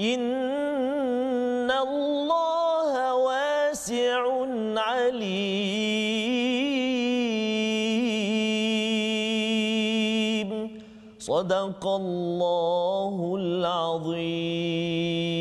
[0.00, 4.22] إن الله واسع
[4.78, 5.58] عليم
[11.18, 15.37] صدق الله العظيم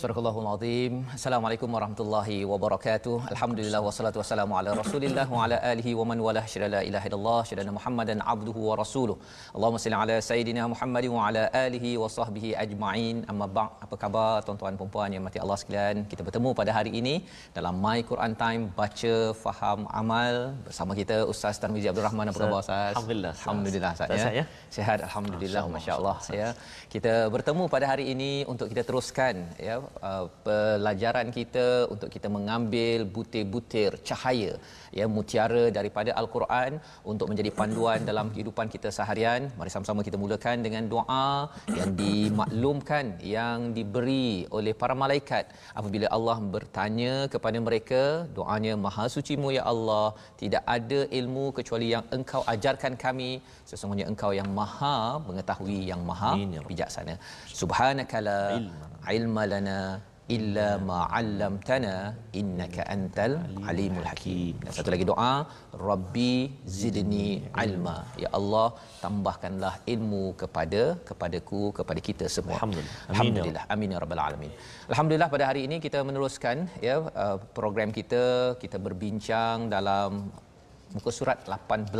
[0.00, 0.92] Surah Al-Azim.
[1.14, 3.14] Assalamualaikum warahmatullahi wabarakatuh.
[3.34, 6.44] Alhamdulillah wassalatu wassalamu ala Rasulillah wa ala alihi wa man walah.
[6.52, 9.16] Syada la ilaha illallah, syada Muhammadan abduhu wa rasuluh.
[9.56, 13.16] Allahumma salli ala sayidina Muhammad wa ala alihi wa sahbihi ajma'in.
[13.32, 13.72] Amma ba'd.
[13.86, 16.06] Apa khabar tuan-tuan dan puan yang mati Allah sekalian?
[16.12, 17.14] Kita bertemu pada hari ini
[17.58, 22.60] dalam My Quran Time baca faham amal bersama kita Ustaz Tarmizi Abdul Rahman apa khabar
[22.66, 22.94] Ustaz?
[22.94, 23.34] Alhamdulillah.
[23.40, 24.30] Alhamdulillah Ustaz ya.
[24.40, 24.46] ya.
[24.78, 26.48] Sihat alhamdulillah masya-Allah ya.
[26.96, 29.36] Kita bertemu pada hari ini untuk kita teruskan
[29.68, 34.52] ya uh, pelajaran kita untuk kita mengambil butir-butir cahaya
[34.98, 36.72] ya mutiara daripada al-Quran
[37.12, 39.42] untuk menjadi panduan dalam kehidupan kita seharian.
[39.58, 41.28] Mari sama-sama kita mulakan dengan doa
[41.78, 43.04] yang dimaklumkan
[43.36, 44.28] yang diberi
[44.58, 45.44] oleh para malaikat.
[45.78, 48.02] Apabila Allah bertanya kepada mereka
[48.38, 50.06] doanya maha sucimu ya Allah
[50.42, 53.30] tidak ada ilmu kecuali yang engkau ajarkan kami.
[53.70, 54.96] Sesungguhnya engkau yang maha
[55.28, 57.14] mengetahui yang maha ya bijaksana.
[57.60, 58.38] Subhanakala
[59.16, 59.77] ilma lana
[60.36, 61.94] illa ma 'allamtana
[62.40, 63.32] innaka antal
[63.70, 64.54] alimul hakim.
[64.64, 65.32] Dan satu lagi doa
[65.90, 66.32] rabbi
[66.78, 67.28] zidni
[67.64, 67.96] ilma.
[68.24, 68.66] Ya Allah
[69.04, 72.58] tambahkanlah ilmu kepada kepadaku kepada kita semua.
[72.58, 72.94] Alhamdulillah.
[72.94, 73.64] Amin, ya alhamdulillah.
[73.76, 74.52] Amin ya rabbal alamin.
[74.92, 78.24] Alhamdulillah pada hari ini kita meneruskan ya uh, program kita.
[78.64, 80.12] Kita berbincang dalam
[80.96, 81.92] muka surat 18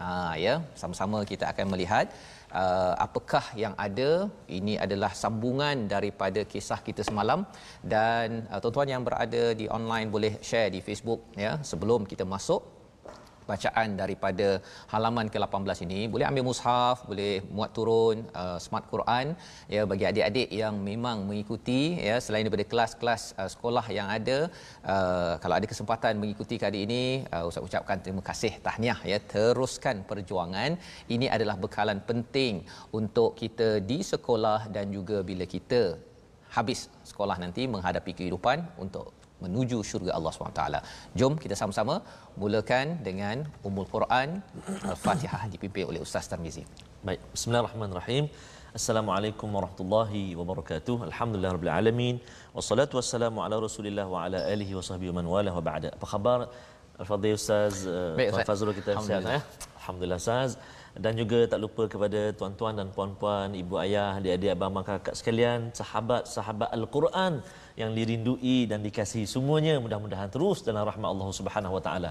[0.00, 2.06] ha ya sama-sama kita akan melihat
[2.54, 4.26] uh, apakah yang ada?
[4.46, 7.46] Ini adalah sambungan daripada kisah kita semalam.
[7.82, 12.79] Dan uh, tuan-tuan yang berada di online boleh share di Facebook ya sebelum kita masuk
[13.52, 14.48] bacaan daripada
[14.92, 19.26] halaman ke-18 ini boleh ambil mushaf boleh muat turun uh, smart Quran
[19.74, 24.38] ya bagi adik-adik yang memang mengikuti ya selain daripada kelas-kelas uh, sekolah yang ada
[24.94, 27.02] uh, kalau ada kesempatan mengikuti kali ini
[27.34, 30.70] uh, Ustaz ucapkan terima kasih tahniah ya teruskan perjuangan.
[31.14, 32.54] Ini adalah bekalan penting
[33.00, 35.82] untuk kita di sekolah dan juga bila kita
[36.56, 39.06] habis sekolah nanti menghadapi kehidupan untuk
[39.44, 40.62] menuju syurga Allah SWT.
[41.18, 41.94] Jom kita sama-sama
[42.42, 43.36] mulakan dengan
[43.68, 44.28] Ummul Quran
[44.92, 46.64] Al-Fatihah dipimpin oleh Ustaz Tarmizi.
[47.06, 48.26] Baik, bismillahirrahmanirrahim.
[48.78, 50.96] Assalamualaikum warahmatullahi wabarakatuh.
[51.10, 52.16] Alhamdulillah rabbil alamin.
[52.56, 55.88] Wassalatu wassalamu ala Rasulillah wa ala alihi wa sahbihi wa man wala wa ba'da.
[55.96, 56.38] Apa khabar
[57.02, 58.50] Al-Fadhil Ustaz uh, Baik, Tuan Ustaz.
[58.50, 59.32] Fazrul kita sihat Alhamdulillah.
[59.34, 59.40] ya?
[59.80, 60.50] Alhamdulillah Ustaz.
[61.04, 65.70] Dan juga tak lupa kepada tuan-tuan dan puan-puan, ibu ayah, adik-adik, abang abang kakak sekalian,
[65.80, 67.32] sahabat-sahabat Al-Quran
[67.82, 72.10] yang dirindui dan dikasihi semuanya mudah-mudahan terus dalam rahmat Allah Subhanahu Wa Taala.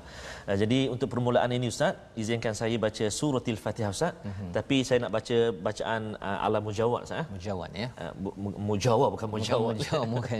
[0.50, 4.18] Uh, Jadi untuk permulaan ini Ustaz, izinkan saya baca suratul Fatihah Ustaz.
[4.25, 4.50] Mm-hmm.
[4.58, 5.38] Tapi saya nak baca
[5.68, 7.22] bacaan uh, ala mujawad Ustaz.
[7.22, 7.28] eh.
[7.38, 7.88] Mujawad ya.
[7.94, 9.75] Uh, mu- mu- mujawad bukan mujawad.
[9.78, 10.40] Mujawad bukan.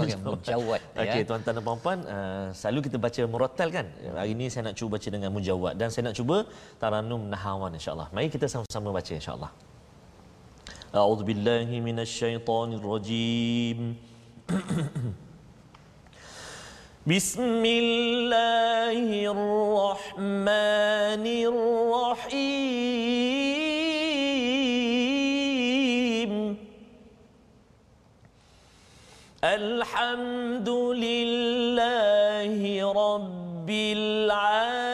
[0.00, 1.02] Okey, mujawad ya.
[1.04, 3.86] Okey, tuan-tuan dan puan-puan, uh, selalu kita baca murattal kan?
[4.16, 6.36] Hari ini saya nak cuba baca dengan mujawad dan saya nak cuba
[6.78, 8.08] taranum nahawan insya-Allah.
[8.14, 9.50] Mari kita sama-sama baca insya-Allah.
[10.94, 11.26] A'udzu
[17.06, 21.24] بسم الله الرحمن
[25.64, 26.56] الرحيم
[29.44, 32.60] الحمد لله
[32.92, 34.84] رب العالمين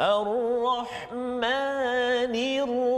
[0.00, 1.44] الرحمن
[2.34, 2.97] الرحيم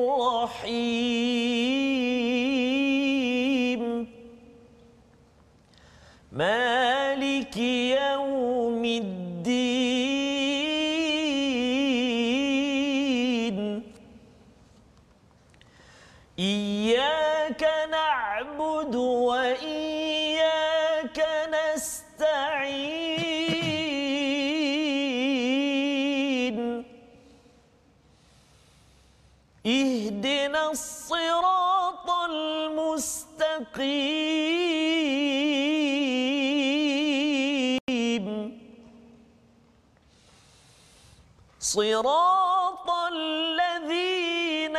[41.70, 44.76] صراط الذين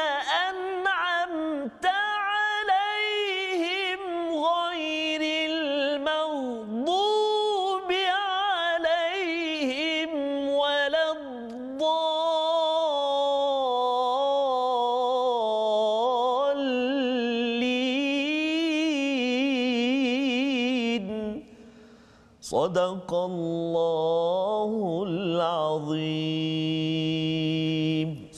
[0.50, 1.86] أنعمت
[2.28, 4.02] عليهم
[4.36, 5.22] غير
[6.02, 6.90] المغضوب
[8.52, 10.12] عليهم
[10.50, 11.92] ولا الضالين.
[22.42, 24.21] صدق الله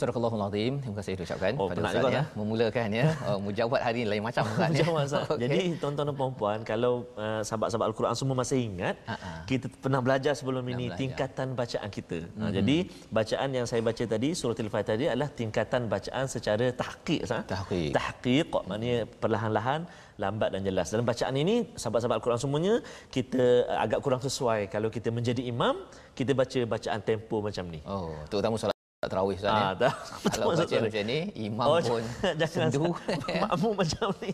[0.03, 0.73] Astagfirullahal azim.
[0.83, 2.23] Terima kasih ucapkan oh, pada Ustaz ya.
[2.35, 3.05] Memulakan ya.
[3.29, 4.69] Oh, mujawab hari ini lain macam kan.
[4.75, 5.23] Mujawab Ustaz.
[5.23, 5.31] Ya.
[5.31, 5.39] okay.
[5.47, 9.47] Jadi tuan-tuan dan puan-puan, kalau uh, sahabat-sahabat Al-Quran semua masih ingat, uh-huh.
[9.47, 11.00] kita pernah belajar sebelum ini belajar.
[11.00, 12.19] tingkatan bacaan kita.
[12.19, 12.44] Ha, hmm.
[12.44, 12.77] Uh, jadi
[13.07, 17.21] bacaan yang saya baca tadi, surah Al-Fatihah tadi adalah tingkatan bacaan secara tahqiq.
[17.23, 17.91] Tahqiq.
[17.95, 19.88] Tahqiq, maknanya perlahan-lahan
[20.21, 20.94] lambat dan jelas.
[20.94, 22.73] Dalam bacaan ini, sahabat-sahabat Al-Quran semuanya,
[23.09, 24.69] kita eh, agak kurang sesuai.
[24.69, 25.81] Kalau kita menjadi imam,
[26.13, 27.81] kita baca bacaan tempo macam ni.
[27.88, 28.73] Oh, terutama solat
[29.11, 29.63] tarawih Ustaz ya.
[29.63, 29.94] Ah,
[30.33, 32.03] Kalau baca macam ni imam oh, pun
[32.39, 32.83] jangan sendu
[33.44, 34.31] makmum macam ni.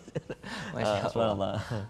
[0.76, 1.56] Masya-Allah.
[1.70, 1.84] Uh,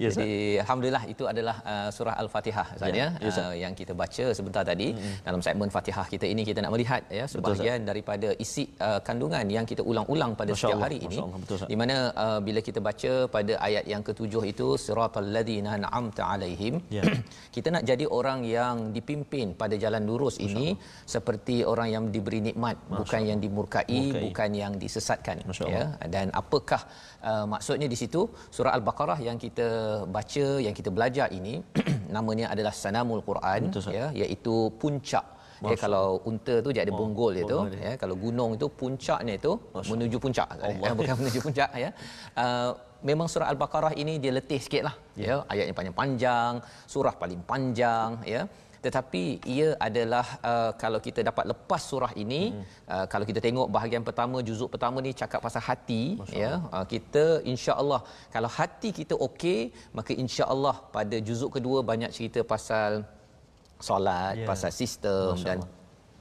[0.00, 0.32] ya, Jadi
[0.62, 3.32] alhamdulillah itu adalah uh, surah Al-Fatihah Ustaz ya, ya.
[3.44, 5.14] Uh, yang kita baca sebentar tadi mm-hmm.
[5.26, 9.46] dalam segmen Fatihah kita ini kita nak melihat ya sebahagian Betul, daripada isi uh, kandungan
[9.56, 13.12] yang kita ulang-ulang pada Masya setiap hari ini Betul, di mana uh, bila kita baca
[13.36, 17.02] pada ayat yang ketujuh itu siratal ladzina an'amta alaihim ya.
[17.54, 20.66] kita nak jadi orang yang dipimpin pada jalan lurus ini
[21.14, 24.22] seperti orang yang diberi nikmat Masya bukan yang dimurkai Murkai.
[24.26, 25.36] bukan yang disesatkan
[25.74, 25.84] ya.
[26.14, 26.80] Dan apakah
[27.30, 28.20] uh, maksudnya di situ
[28.56, 29.68] surah al-baqarah yang kita
[30.16, 31.54] baca yang kita belajar ini
[32.16, 35.26] namanya adalah sanamul quran Betul, ya iaitu puncak.
[35.58, 39.34] Ya, kalau unta tu dia ada oh, bonggol dia tu ya kalau gunung itu puncaknya
[39.40, 40.48] itu Masya menuju puncak.
[40.84, 41.90] Ya, bukan menuju puncak ya.
[42.38, 42.70] Uh,
[43.08, 45.26] memang surah al-baqarah ini dia letih sikitlah ya.
[45.28, 45.36] ya.
[45.50, 46.52] Ayatnya panjang-panjang
[46.92, 48.42] surah paling panjang ya
[48.86, 49.22] tetapi
[49.56, 52.64] ia adalah uh, kalau kita dapat lepas surah ini hmm.
[52.94, 56.02] uh, kalau kita tengok bahagian pertama juzuk pertama ni cakap pasal hati
[56.42, 56.52] ya.
[56.74, 58.00] Uh, kita insya-Allah
[58.34, 59.60] kalau hati kita okey
[59.98, 63.02] maka insya-Allah pada juzuk kedua banyak cerita pasal
[63.88, 64.48] solat yeah.
[64.50, 65.58] pasal sistem dan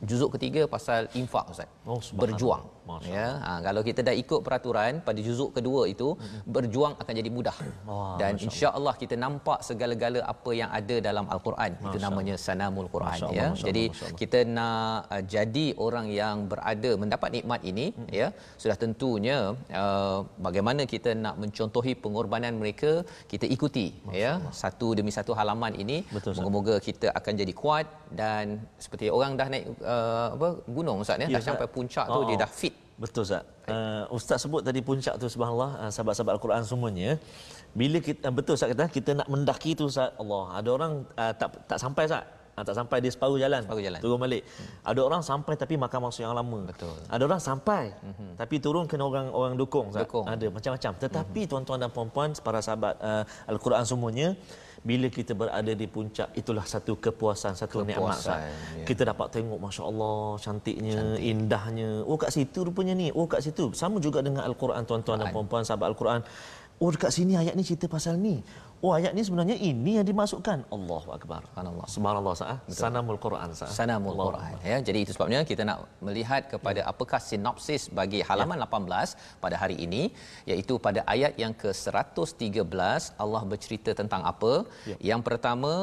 [0.10, 1.70] juzuk ketiga pasal infak ustaz.
[1.90, 2.77] Oh, berjuang
[3.16, 6.42] ya ha, kalau kita dah ikut peraturan pada juzuk kedua itu mm-hmm.
[6.56, 7.58] berjuang akan jadi mudah.
[7.88, 11.72] Oh, dan insya-Allah kita nampak segala-gala apa yang ada dalam al-Quran.
[11.78, 13.48] Masya itu namanya sanamul Quran Masya ya.
[13.52, 18.10] Masya jadi Masya kita nak uh, jadi orang yang berada mendapat nikmat ini mm-hmm.
[18.20, 18.28] ya
[18.62, 19.38] sudah tentunya
[19.82, 22.92] uh, bagaimana kita nak mencontohi pengorbanan mereka
[23.32, 24.34] kita ikuti Masya ya.
[24.40, 24.54] Allah.
[24.62, 25.98] satu demi satu halaman ini
[26.40, 27.86] moga-moga kita akan jadi kuat
[28.20, 28.46] dan
[28.84, 32.14] seperti orang dah naik uh, apa gunung ustaz ya, ya dah sampai puncak oh.
[32.16, 33.46] tu dia dah fit Betul Ustaz.
[33.70, 37.10] Uh, Ustaz sebut tadi puncak tu subhanallah uh, sahabat-sahabat Al-Quran semuanya.
[37.78, 40.44] Bila kita uh, betul Ustaz kata kita nak mendaki tu Ustaz Allah.
[40.58, 42.26] Ada orang uh, tak tak sampai Ustaz.
[42.58, 43.62] Uh, tak sampai dia separuh jalan.
[43.62, 44.00] Separuh jalan.
[44.02, 44.42] Turun balik.
[44.50, 44.90] Hmm.
[44.90, 46.60] Ada orang sampai tapi makan masa yang lama.
[46.74, 46.98] Betul.
[47.06, 48.32] Ada orang sampai hmm.
[48.42, 50.10] tapi turun kena orang orang dukung Ustaz.
[50.10, 50.26] Dukung.
[50.26, 50.92] Ada macam-macam.
[50.98, 51.50] Tetapi hmm.
[51.54, 54.34] tuan-tuan dan puan-puan para sahabat uh, Al-Quran semuanya
[54.86, 58.38] bila kita berada di puncak itulah satu kepuasan satu nikmat ya.
[58.86, 61.30] kita dapat tengok masya-Allah cantiknya Cantik.
[61.32, 61.90] indahnya.
[62.06, 63.08] Oh kat situ rupanya ni.
[63.14, 63.74] Oh kat situ.
[63.74, 66.22] Sama juga dengan al-Quran tuan-tuan dan puan-puan sahabat al-Quran.
[66.78, 68.46] Oh dekat sini ayat ni cerita pasal ni
[68.86, 70.58] Oh ayat ni sebenarnya ini yang dimasukkan.
[70.76, 71.42] Allahu akbar.
[71.50, 71.88] Subhanallah.
[71.94, 72.58] Subhanallah sah.
[72.82, 73.70] Sanamul Quran sah.
[73.78, 74.28] Sanamul Allah.
[74.30, 74.54] Quran.
[74.70, 76.90] Ya, jadi itu sebabnya kita nak melihat kepada ya.
[76.92, 78.68] apakah sinopsis bagi halaman ya.
[78.70, 80.02] 18 pada hari ini
[80.52, 84.54] iaitu pada ayat yang ke-113 Allah bercerita tentang apa?
[84.92, 84.98] Ya.
[85.12, 85.74] Yang pertama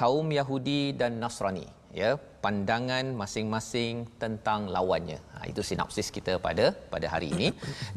[0.00, 5.18] kaum Yahudi dan Nasrani ya pandangan masing-masing tentang lawannya.
[5.34, 7.48] Ha, itu sinopsis kita pada pada hari ini.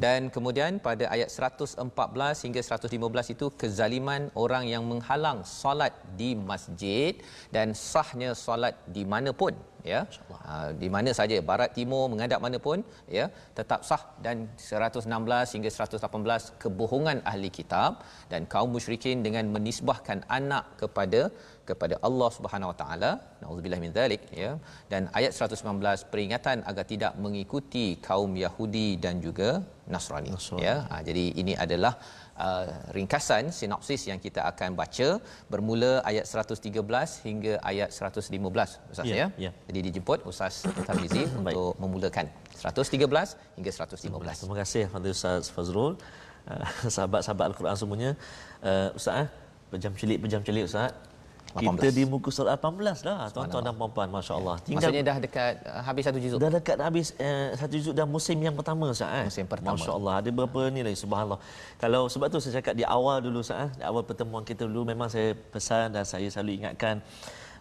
[0.04, 1.78] Dan kemudian pada ayat 114
[2.46, 7.14] hingga 115 itu kezaliman orang yang menghalang solat di masjid
[7.56, 9.54] dan sahnya solat di mana pun
[9.94, 10.00] ya.
[10.48, 12.80] Ha, di mana saja barat timur menghadap mana pun
[13.18, 13.26] ya
[13.60, 20.66] tetap sah dan 116 hingga 118 kebohongan ahli kitab dan kaum musyrikin dengan menisbahkan anak
[20.82, 21.22] kepada
[21.70, 23.12] kepada Allah Subhanahu Wa Taala.
[23.42, 24.52] Naudzubillah min zalik ya.
[24.92, 29.52] Dan ayat 119 peringatan agar tidak mengikuti kaum Yahudi dan juga
[29.94, 30.66] Nasrani, Nasrani.
[30.66, 31.94] ya ha, jadi ini adalah
[32.48, 32.68] uh,
[32.98, 35.08] ringkasan sinopsis yang kita akan baca
[35.52, 38.34] bermula ayat 113 hingga ayat 115
[38.94, 39.28] ustaz ya, ya?
[39.46, 39.52] ya.
[39.68, 40.56] jadi dijemput ustaz
[40.88, 42.26] Tarmizi untuk memulakan
[42.58, 45.94] 113 hingga 115 terima kasih Fadil Ustaz Fazrul.
[46.50, 48.12] Uh, sahabat-sahabat al-Quran semuanya.
[48.66, 49.28] Uh, ustaz eh
[49.72, 50.92] berjam celik berjam celik ustaz
[51.54, 51.76] 18.
[51.76, 54.56] Kita di muka surat 18 dah tuan-tuan dan puan-puan masya-Allah.
[54.64, 56.40] Tinggal Maksudnya dah dekat uh, habis satu juzuk.
[56.44, 59.26] Dah dekat habis uh, satu juzuk dah musim yang pertama Ustaz eh.
[59.28, 59.76] Musim pertama.
[59.76, 61.40] Masya-Allah ada berapa ni lagi subhanallah.
[61.84, 64.88] Kalau sebab tu saya cakap di awal dulu Ustaz eh, di awal pertemuan kita dulu
[64.92, 67.04] memang saya pesan dan saya selalu ingatkan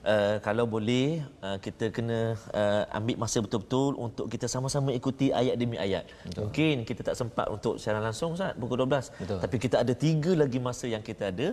[0.00, 5.60] Uh, kalau boleh uh, kita kena uh, ambil masa betul-betul untuk kita sama-sama ikuti ayat
[5.60, 6.08] demi ayat.
[6.24, 6.48] Betul.
[6.48, 9.12] Mungkin kita tak sempat untuk secara langsung Ustaz pukul 12.
[9.20, 9.38] Betul.
[9.44, 11.52] Tapi kita ada tiga lagi masa yang kita ada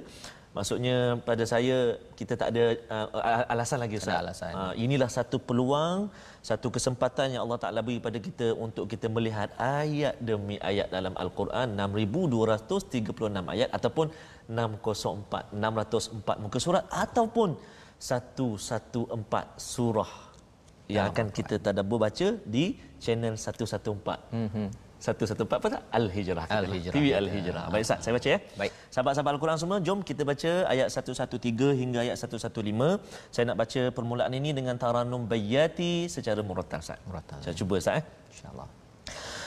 [0.57, 0.97] Maksudnya
[1.29, 1.77] pada saya
[2.19, 4.17] kita tak ada uh, alasan lagi Ustaz.
[4.23, 4.53] alasan.
[4.61, 6.09] Uh, inilah satu peluang,
[6.49, 11.13] satu kesempatan yang Allah Taala beri pada kita untuk kita melihat ayat demi ayat dalam
[11.23, 14.07] Al-Quran 6236 ayat ataupun
[14.49, 17.49] 604 604 muka surat ataupun
[18.01, 19.13] 114
[19.73, 20.11] surah
[20.95, 22.65] yang akan kita tadabbur baca di
[23.03, 24.19] channel 114.
[24.31, 25.82] Mhm 114 apa tak?
[25.98, 26.46] Al-Hijrah.
[26.46, 26.94] Al-Hijrah.
[26.94, 27.66] TV Al-Hijrah.
[27.74, 28.38] Baik Ustaz, saya baca ya.
[28.60, 28.70] Baik.
[28.94, 33.02] Sahabat-sahabat Al-Quran semua, jom kita baca ayat 113 hingga ayat 115.
[33.34, 37.02] Saya nak baca permulaan ini dengan taranum bayati secara murattal Ustaz.
[37.08, 37.42] Murattal.
[37.42, 38.06] Saya cuba Ustaz eh.
[38.30, 38.70] Insya-Allah.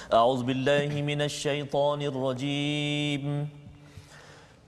[0.05, 3.49] أعوذ بالله من الشيطان الرجيم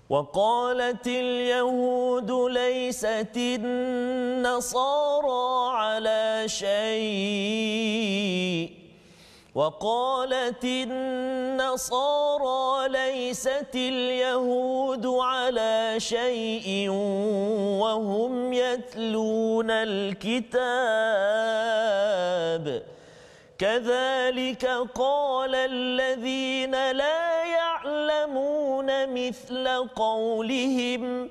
[0.10, 5.46] وقالت اليهود ليست النصارى
[5.78, 7.78] على شيء
[9.55, 12.09] وقالت النصارى
[12.89, 16.89] ليست اليهود على شيء
[17.81, 20.53] وهم يتلون الكتاب.
[23.59, 31.31] كذلك قال الذين لا يعلمون مثل قولهم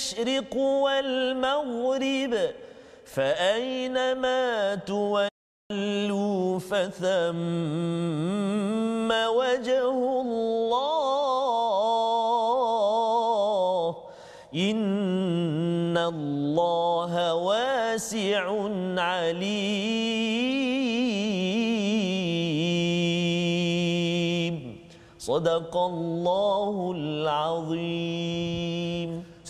[0.00, 2.34] المشرق والمغرب
[3.04, 7.10] فأينما تولوا فثم
[9.10, 9.90] وجه
[10.20, 10.76] الله.
[14.54, 19.60] إن الله واسع عليم.
[25.18, 28.30] صدق الله العظيم.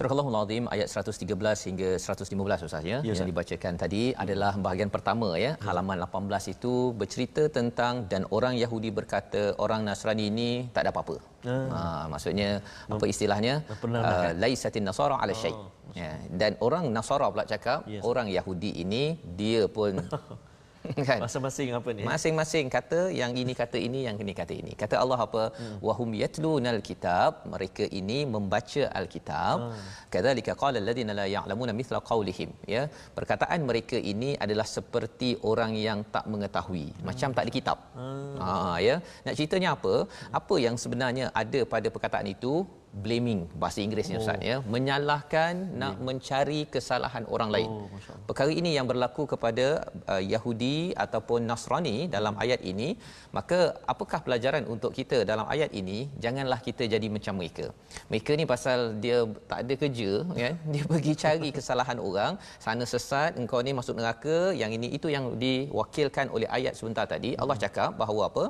[0.00, 4.88] Surah Al-Allahul Azim ayat 113 hingga 115 Ustaz ya, Ya, yang dibacakan tadi adalah bahagian
[4.94, 10.88] pertama ya halaman 18 itu bercerita tentang dan orang Yahudi berkata orang Nasrani ini tak
[10.88, 11.16] ada apa-apa.
[11.44, 11.52] Ah.
[11.72, 11.80] Ha,
[12.12, 12.48] maksudnya
[12.96, 15.52] apa istilahnya uh, laisatin nasara ala syai.
[15.92, 18.00] Ya, dan orang Nasara pula cakap Yes.
[18.10, 20.00] orang Yahudi ini dia pun
[21.08, 22.02] kan Masing-masing apa ni?
[22.10, 24.72] Masing-masing kata yang ini kata ini yang ini kata ini.
[24.82, 25.42] Kata Allah apa?
[25.58, 25.76] Hmm.
[25.86, 27.44] Wahum yatlunal kitab.
[27.52, 29.56] Mereka ini membaca al-kitab.
[29.64, 29.80] Hmm.
[30.14, 32.50] Kadzalika qala alladhina la ya'lamuna mithla qawlihim.
[32.74, 32.82] Ya.
[33.18, 36.86] Perkataan mereka ini adalah seperti orang yang tak mengetahui.
[36.90, 37.04] Hmm.
[37.10, 37.78] Macam tak ada kitab.
[37.98, 38.36] Hmm.
[38.42, 38.48] Ha
[38.88, 38.96] ya.
[39.26, 39.94] Nak ceritanya apa?
[40.40, 42.54] Apa yang sebenarnya ada pada perkataan itu?
[42.90, 44.22] Blaming bahasa Inggerisnya oh.
[44.22, 47.70] Ustaz ya menyalahkan nak mencari kesalahan orang lain.
[47.70, 47.86] Oh,
[48.28, 49.66] Perkara ini yang berlaku kepada
[50.12, 52.88] uh, Yahudi ataupun Nasrani dalam ayat ini,
[53.36, 56.10] maka apakah pelajaran untuk kita dalam ayat ini?
[56.24, 57.66] Janganlah kita jadi macam mereka.
[58.10, 59.18] Mereka ni pasal dia
[59.50, 62.32] tak ada kerja kan, dia pergi cari kesalahan orang,
[62.66, 67.32] sana sesat, engkau ni masuk neraka, yang ini itu yang diwakilkan oleh ayat sebentar tadi.
[67.38, 68.44] Allah cakap bahawa apa?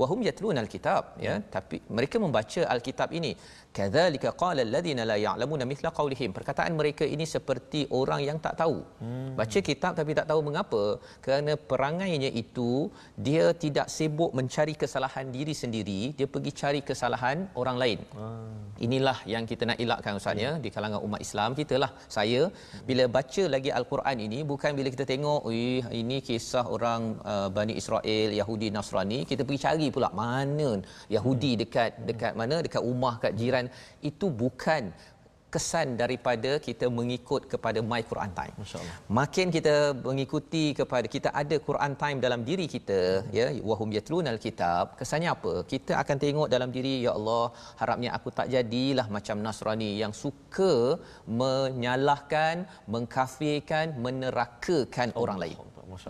[0.00, 3.32] wahum yatluna alkitab ya tapi mereka membaca alkitab ini
[3.78, 6.30] kadzalika qala alladhina la ya'lamuna mithla qawlihim.
[6.38, 8.78] Perkataan mereka ini seperti orang yang tak tahu.
[9.02, 9.30] Hmm.
[9.38, 10.82] baca kitab tapi tak tahu mengapa.
[11.24, 12.70] Kerana perangainya itu
[13.26, 16.00] dia tidak sibuk mencari kesalahan diri sendiri.
[16.18, 18.00] Dia pergi cari kesalahan orang lain.
[18.18, 18.52] Hmm.
[18.86, 21.90] inilah yang kita nak elakkan ustaz ya di kalangan umat Islam kita lah.
[22.16, 22.40] Saya
[22.88, 25.42] bila baca lagi al-Quran ini bukan bila kita tengok
[26.02, 27.02] ini kisah orang
[27.32, 30.70] uh, Bani Israel Yahudi Nasrani kita pergi cari pula mana
[31.16, 32.58] Yahudi dekat dekat mana?
[32.66, 33.63] Dekat rumah kat jiran
[34.10, 34.92] itu bukan
[35.54, 38.54] kesan daripada kita mengikut kepada my Quran time.
[38.60, 38.96] Masya-Allah.
[39.18, 39.74] Makin kita
[40.06, 43.00] mengikuti kepada kita ada Quran time dalam diri kita
[43.38, 45.52] ya wahum yatlunal kitab kesannya apa?
[45.72, 47.44] Kita akan tengok dalam diri ya Allah
[47.82, 50.74] harapnya aku tak jadilah macam Nasrani yang suka
[51.42, 55.56] menyalahkan, mengkafirkan, menerakakan oh, orang lain.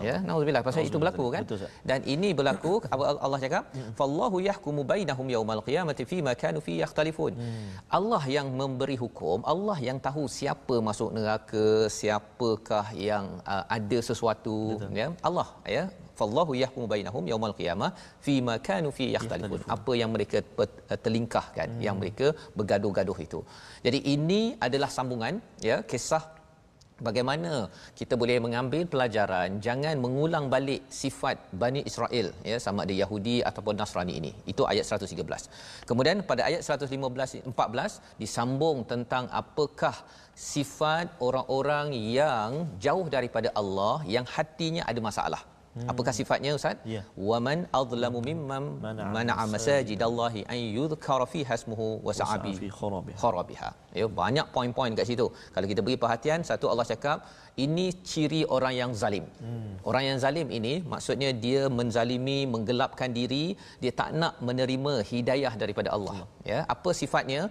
[0.07, 1.43] Ya, nauzubillah pasal itu berlaku kan?
[1.47, 1.67] Betul.
[1.89, 2.73] Dan ini berlaku
[3.25, 3.63] Allah cakap,
[3.99, 7.33] "Fallahu yahkumu bainahum yaumal qiyamati fima kanu fi yakhtalifun."
[7.97, 11.65] Allah yang memberi hukum, Allah yang tahu siapa masuk neraka,
[11.99, 14.57] siapakah yang uh, ada sesuatu,
[15.01, 15.09] ya.
[15.29, 15.85] Allah ya.
[16.19, 17.89] Fallahu yahkumu bainahum yaumal qiyamah
[18.25, 19.61] fima kanu fi yakhtalifun.
[19.75, 22.27] Apa yang mereka uh, telingkahkan, yang mereka
[22.57, 23.39] bergaduh-gaduh itu.
[23.85, 25.35] Jadi ini adalah sambungan
[25.69, 26.23] ya kisah
[27.07, 29.59] bagaimana kita boleh mengambil pelajaran?
[29.59, 34.31] Jangan mengulang balik sifat Bani Israel ya sama ada Yahudi ataupun Nasrani ini.
[34.45, 39.95] Itu ayat 113 kemudian pada ayat 115 14 disambung tentang apakah
[40.35, 45.87] sifat orang-orang yang jauh daripada Allah yang hatinya ada masalah Hmm.
[45.91, 46.77] Apakah sifatnya Ustaz?
[46.93, 47.01] Ya.
[47.29, 48.63] Wa man azlamu mimman
[49.15, 52.67] Mana'a masajidallahi an yudhkara fiha ismuhu wa sa'abi fi
[53.21, 53.69] kharabiha.
[53.99, 55.27] Ya, banyak poin-poin kat situ.
[55.55, 57.27] Kalau kita beri perhatian, satu Allah cakap,
[57.65, 59.27] ini ciri orang yang zalim.
[59.43, 59.75] Hmm.
[59.89, 63.45] Orang yang zalim ini maksudnya dia menzalimi, menggelapkan diri,
[63.83, 66.17] dia tak nak menerima hidayah daripada Allah.
[66.51, 67.43] Ya, apa sifatnya?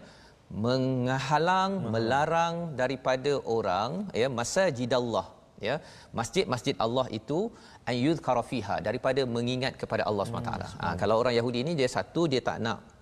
[0.65, 3.91] menghalang melarang daripada orang
[4.21, 5.27] ya masajidallah
[5.67, 5.77] ya
[6.19, 7.39] masjid-masjid Allah itu
[7.85, 10.41] ayyud karafiha daripada mengingat kepada Allah SWT.
[10.41, 12.94] Hmm, ha, kalau orang Yahudi ini dia satu dia tak nak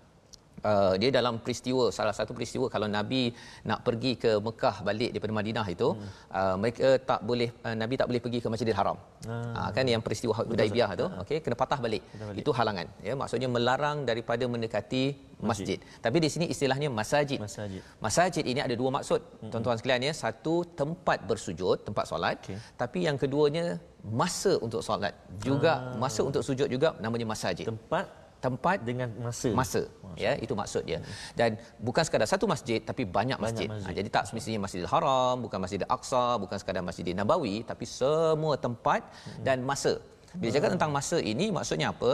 [0.71, 3.23] Uh, dia dalam peristiwa salah satu peristiwa kalau nabi
[3.69, 6.11] nak pergi ke Mekah balik daripada Madinah itu hmm.
[6.41, 8.99] uh, mereka tak boleh uh, nabi tak boleh pergi ke Masjidil Haram.
[9.27, 9.51] Hmm.
[9.59, 12.03] Uh, kan yang peristiwa Hudaibiyah tu okey kena patah balik.
[12.15, 12.41] balik.
[12.43, 15.05] Itu halangan ya maksudnya melarang daripada mendekati
[15.51, 15.51] masjid.
[15.51, 15.79] masjid.
[16.05, 17.39] Tapi di sini istilahnya masajid.
[17.43, 17.83] Masajid.
[18.07, 19.51] Masajid ini ada dua maksud hmm.
[19.51, 22.59] tuan-tuan sekalian ya satu tempat bersujud tempat solat okay.
[22.79, 23.83] tapi yang keduanya
[24.23, 25.99] masa untuk solat juga ah.
[25.99, 27.67] masa untuk sujud juga namanya masajid.
[27.67, 29.51] Tempat tempat dengan masa.
[29.61, 29.83] Masa.
[30.25, 30.99] Ya itu maksud dia.
[31.39, 31.51] Dan
[31.87, 33.95] bukan sekadar satu masjid tapi banyak masjid, banyak masjid.
[33.95, 38.55] Ha, jadi tak semestinya Masjidil Haram bukan Masjidil Aqsa bukan sekadar Masjidil Nabawi tapi semua
[38.67, 39.43] tempat hmm.
[39.47, 39.95] dan masa.
[40.41, 42.13] Bila cakap tentang masa ini maksudnya apa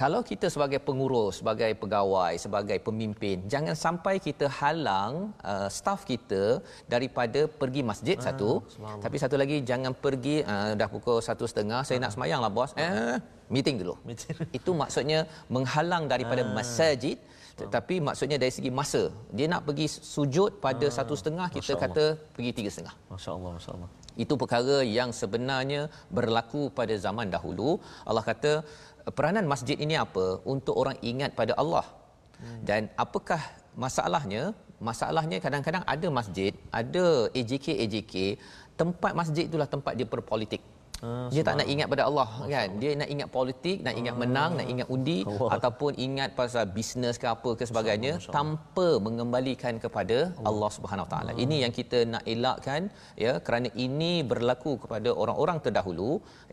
[0.00, 6.64] kalau kita sebagai pengurus, sebagai pegawai, sebagai pemimpin, jangan sampai kita halang uh, staf kita
[6.88, 8.50] daripada pergi masjid ah, satu.
[9.04, 12.02] Tapi satu lagi jangan pergi uh, dah pukul satu setengah, saya ah.
[12.04, 12.72] nak semayang lah bos.
[12.72, 12.80] Ah.
[12.80, 13.16] Eh,
[13.52, 13.94] meeting dulu.
[14.08, 14.32] Meeting.
[14.58, 16.52] Itu maksudnya menghalang daripada ah.
[16.56, 17.18] masjid.
[17.52, 20.94] Tetapi maksudnya dari segi masa, dia nak pergi sujud pada ah.
[20.98, 22.96] satu setengah, kita kata pergi tiga setengah.
[23.12, 23.90] Masya Allah, Masya Allah.
[24.22, 27.80] Itu perkara yang sebenarnya berlaku pada zaman dahulu.
[28.08, 28.52] Allah kata,
[29.16, 31.86] peranan masjid ini apa untuk orang ingat pada Allah?
[32.68, 33.38] Dan apakah
[33.78, 34.42] masalahnya
[34.82, 38.14] masalahnya kadang-kadang ada masjid ada AJK AJK
[38.74, 40.58] tempat masjid itulah tempat dia berpolitik
[41.06, 42.68] Ah, dia tak nak ingat pada Allah kan?
[42.82, 45.48] Dia nak ingat politik nak ingat menang nak ingat undi Allah.
[45.56, 50.18] ataupun ingat pasal bisnes ke apa ke sebagainya tanpa mengembalikan kepada
[50.50, 50.70] Allah.
[50.76, 51.32] Subhanahu taala.
[51.44, 52.82] Ini yang kita nak elakkan
[53.24, 56.10] ya kerana ini berlaku kepada orang-orang terdahulu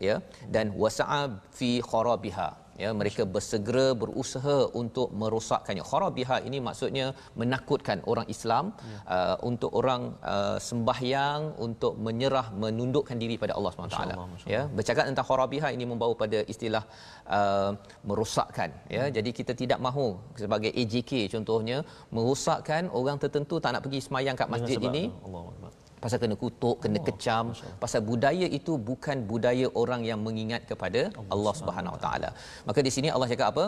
[0.08, 0.16] ya
[0.56, 1.22] dan wasa'a
[1.58, 2.48] fi kharabiha
[2.82, 5.84] ya mereka bersegera berusaha untuk merosakkannya.
[5.90, 7.06] Kharabiha ini maksudnya
[7.40, 8.98] menakutkan orang Islam ya.
[9.16, 10.02] uh, untuk orang
[10.34, 14.00] uh, sembahyang untuk menyerah menundukkan diri pada Allah SWT
[14.54, 16.84] ya bercakap tentang kharabiha ini membawa pada istilah
[17.38, 17.70] uh,
[18.08, 18.70] merosakkan.
[18.96, 19.12] Ya hmm.
[19.16, 20.06] jadi kita tidak mahu
[20.42, 21.78] sebagai AJK contohnya
[22.16, 25.04] merosakkan orang tertentu tak nak pergi semayang kat masjid ini.
[25.26, 25.42] Allah
[26.04, 27.44] pasal kena kutuk kena oh, kecam.
[27.82, 31.02] pasal budaya itu bukan budaya orang yang mengingat kepada
[31.34, 32.30] Allah Subhanahu Wa Taala.
[32.68, 33.64] Maka di sini Allah cakap apa?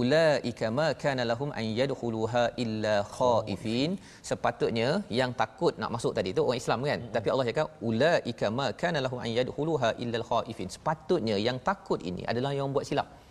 [0.00, 3.92] Ulaika ma kana lahum an yadkhuluha illa khaifin.
[4.30, 4.88] sepatutnya
[5.20, 7.00] yang takut nak masuk tadi tu orang Islam kan?
[7.02, 7.12] Hmm.
[7.16, 10.68] tapi Allah cakap ulaika ma kana lahum an yadkhuluha illa khaifin.
[10.76, 13.08] Sepatutnya yang takut ini adalah yang buat silap.
[13.10, 13.25] Hmm.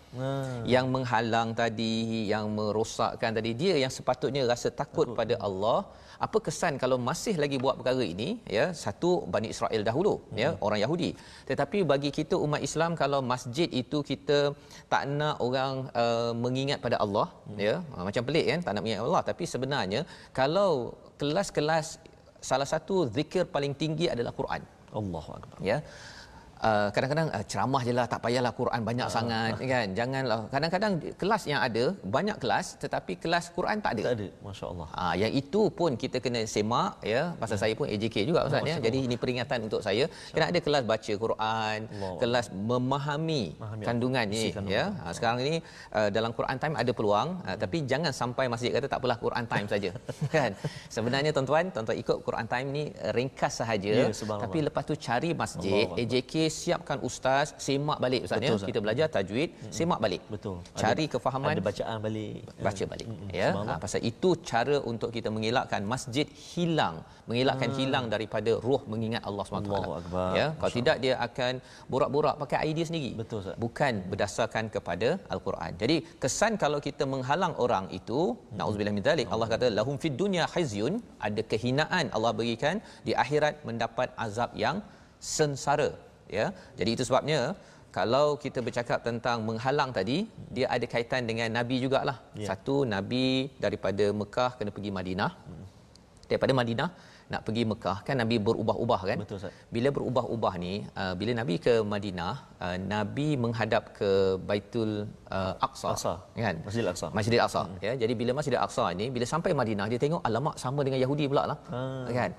[0.74, 1.94] Yang menghalang tadi
[2.32, 5.80] yang merosakkan tadi dia yang sepatutnya rasa takut pada Allah.
[6.26, 8.28] Apa kesan kalau masih lagi buat perkara ini?
[8.58, 10.38] Ya satu Bani Israel dahulu hmm.
[10.44, 11.10] ya orang Yahudi.
[11.50, 14.40] Tetapi bagi kita umat Islam kalau masjid itu kita
[14.94, 17.60] tak nak orang uh, mengingat pada Allah hmm.
[17.68, 19.24] ya uh, macam pelik kan tak nak mengingat Allah.
[19.30, 20.02] Tapi sebenarnya
[20.40, 20.72] kalau
[21.20, 22.00] kelas-kelas
[22.50, 24.64] salah satu zikir paling tinggi adalah Quran.
[25.00, 25.58] Allahu akbar.
[25.72, 25.78] Ya
[26.66, 29.88] Uh, kadang-kadang uh, ceramah je lah tak payahlah Quran banyak uh, sangat uh, kan?
[29.98, 31.84] Janganlah kadang-kadang kelas yang ada
[32.16, 34.04] banyak kelas tetapi kelas Quran tak ada.
[34.08, 34.88] Tak ada masya-Allah.
[34.98, 37.22] Ah uh, yang itu pun kita kena semak ya.
[37.42, 37.62] Pasal uh.
[37.64, 38.78] saya pun AJK juga ustaz ya.
[38.86, 40.06] Jadi ini peringatan untuk saya.
[40.34, 42.14] Kena ada kelas baca Quran Allah.
[42.24, 44.44] kelas memahami Mahami kandungan ni
[44.78, 44.86] ya.
[45.06, 45.62] Uh, sekarang ini
[45.94, 47.62] uh, dalam Quran time ada peluang uh, hmm.
[47.62, 49.92] tapi jangan sampai masjid kata tak apalah Quran time saja
[50.36, 50.52] kan?
[50.90, 54.10] Sebenarnya tuan-tuan tuan-tuan ikut Quran time ni ringkas sahaja ya,
[54.42, 56.02] tapi lepas tu cari masjid Allah.
[56.02, 58.68] AJK siapkan ustaz semak balik ustaz ya.
[58.70, 59.74] kita belajar tajwid hmm.
[59.78, 60.22] semak balik.
[60.36, 60.58] Betul.
[60.82, 61.54] Cari ada, kefahaman.
[61.56, 62.40] ada bacaan balik.
[62.68, 63.30] Baca balik hmm.
[63.40, 63.50] ya.
[63.70, 66.98] Ha, pasal itu cara untuk kita mengelakkan masjid hilang
[67.30, 67.78] mengelakkan hmm.
[67.80, 69.78] hilang daripada roh mengingat Allah SWT
[70.40, 71.54] ya kalau tidak dia akan
[71.92, 73.12] borak-borak pakai idea sendiri.
[73.22, 73.58] Betul ustaz.
[73.66, 75.72] Bukan berdasarkan kepada al-Quran.
[75.82, 78.58] Jadi kesan kalau kita menghalang orang itu hmm.
[78.60, 80.96] naudzubillah min zalik Allah kata lahum fid dunya khizyun.
[81.28, 82.76] Ada kehinaan Allah berikan
[83.08, 84.78] di akhirat mendapat azab yang
[85.36, 85.90] sengsara
[86.40, 86.46] ya
[86.80, 87.40] jadi itu sebabnya
[87.98, 90.18] kalau kita bercakap tentang menghalang tadi
[90.56, 92.48] dia ada kaitan dengan nabi jugalah ya.
[92.52, 93.26] satu nabi
[93.66, 95.32] daripada Mekah kena pergi Madinah
[96.30, 96.90] daripada Madinah
[97.34, 99.54] nak pergi Mekah kan Nabi berubah-ubah kan Betul, Ustaz.
[99.76, 102.34] bila berubah-ubah ni uh, bila Nabi ke Madinah
[102.66, 104.10] uh, Nabi menghadap ke
[104.50, 104.92] Baitul
[105.38, 106.14] uh, Aqsa, Aqsa.
[106.46, 107.08] kan Masjidil Aqsa.
[107.18, 107.80] Masjidil Aqsa hmm.
[107.88, 111.26] ya jadi bila Masjidil Aqsa ni bila sampai Madinah dia tengok alamak sama dengan Yahudi
[111.32, 112.06] pula lah Ah.
[112.20, 112.32] kan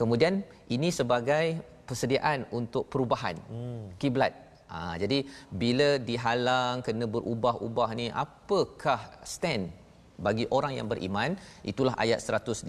[0.00, 0.44] kemudian
[0.76, 1.44] ini sebagai
[1.88, 3.36] persediaan untuk perubahan.
[3.52, 3.86] Hmm.
[4.02, 4.32] kiblat.
[4.66, 5.18] Ha, jadi
[5.62, 9.70] bila dihalang kena berubah-ubah ni apakah stand
[10.18, 11.30] bagi orang yang beriman?
[11.62, 12.66] Itulah ayat 115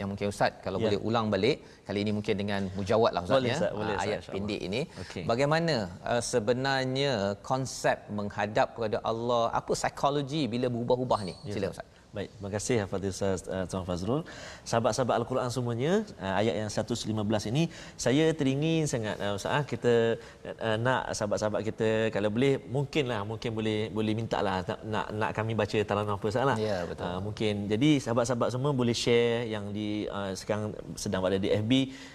[0.00, 0.84] yang mungkin ustaz kalau Ya.
[0.88, 3.58] boleh ulang balik kali ini mungkin dengan mujawad lah ustaz Boleh, ya.
[3.60, 3.72] Ustaz.
[3.78, 4.80] Boleh, Ha, Ustaz, ayat pendek ini.
[5.02, 5.22] Okey.
[5.30, 5.74] bagaimana
[6.12, 7.12] uh, sebenarnya
[7.50, 9.44] konsep menghadap kepada Allah?
[9.54, 11.34] Apa psikologi bila berubah-ubah ni?
[11.46, 14.24] Ya, sila ustaz Baik, terima kasih Hafidh Ustaz uh, Tuan Fazrul.
[14.64, 17.04] Sahabat-sahabat Al-Quran semuanya, uh, ayat yang 115
[17.52, 17.68] ini
[18.00, 20.16] saya teringin sangat uh, Ustaz ah, kita
[20.56, 25.30] uh, nak sahabat-sahabat kita kalau boleh mungkinlah mungkin boleh boleh minta lah nak, nak nak
[25.36, 26.56] kami baca talanah apa Ustaz lah.
[26.56, 27.04] Ya, betul.
[27.04, 31.72] Uh, mungkin jadi sahabat-sahabat semua boleh share yang di uh, sekarang sedang berada di FB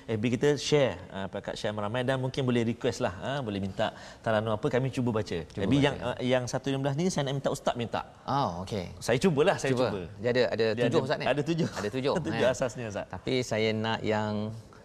[0.09, 3.93] FB kita share uh, pakat share meramai dan mungkin boleh request lah uh, boleh minta
[4.25, 5.37] talanah apa kami cuba baca.
[5.53, 5.85] Cuba Tapi baca.
[5.85, 8.01] yang uh, yang 115 ni saya nak minta ustaz minta.
[8.25, 9.82] oh okey Saya cubalah saya cuba.
[9.89, 10.01] Cuba.
[10.17, 11.25] Dia ada ada Dia tujuh ada- ustaz ni.
[11.25, 11.67] ada tujuh.
[11.69, 12.13] Ada tujuh.
[12.27, 12.53] Tujuh eh.
[12.53, 13.05] asasnya, Ustaz.
[13.09, 14.33] Tapi saya nak yang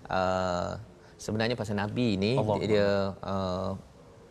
[0.09, 0.71] uh,
[1.17, 2.89] sebenarnya pasal Nabi ni Allah dia, dia
[3.23, 3.71] uh,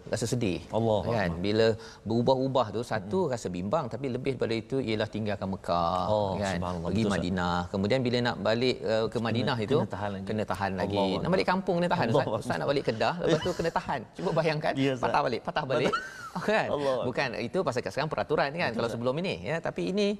[0.07, 0.63] rasa sedih.
[0.71, 1.75] Allah kan bila
[2.07, 3.31] berubah-ubah tu satu hmm.
[3.35, 7.11] rasa bimbang tapi lebih daripada itu ialah tinggalkan Mekah Oh, kan pergi Betul.
[7.11, 10.23] Madinah kemudian bila nak balik uh, ke Madinah Kena- itu kena tahan lagi.
[10.23, 13.13] kena tahan lagi Allah nak balik kampung kena tahan Allah Ustaz Ustaz nak balik Kedah
[13.19, 15.91] lepas tu kena tahan cuba bayangkan Ya, patah balik patah balik
[16.47, 16.97] kan Allah.
[17.03, 20.15] bukan itu pasal sekarang peraturan kan kalau sebelum ini ya tapi ini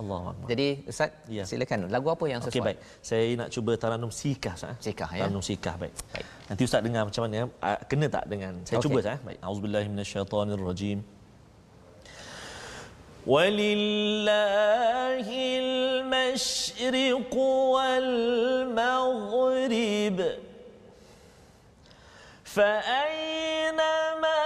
[0.00, 1.44] Allah jadi Ustaz Ya.
[1.44, 2.78] silakan lagu apa yang sesuai Okey baik.
[3.04, 4.80] Saya nak cuba Taranum Sikah Ustaz.
[4.80, 5.28] Sikah, ya.
[5.28, 5.92] Taranum Sikah baik.
[6.14, 6.24] Baik.
[6.48, 8.86] Nanti Ustaz dengar macam mana ah, kena tak dengan saya Okey.
[8.88, 9.20] cuba Ustaz.
[9.20, 9.38] Baik.
[9.44, 11.00] Auzubillahi minasyaitonirrajim.
[13.26, 15.28] ولله
[15.60, 17.34] المشرق
[18.96, 20.18] والمغرب
[23.40, 24.40] فأينما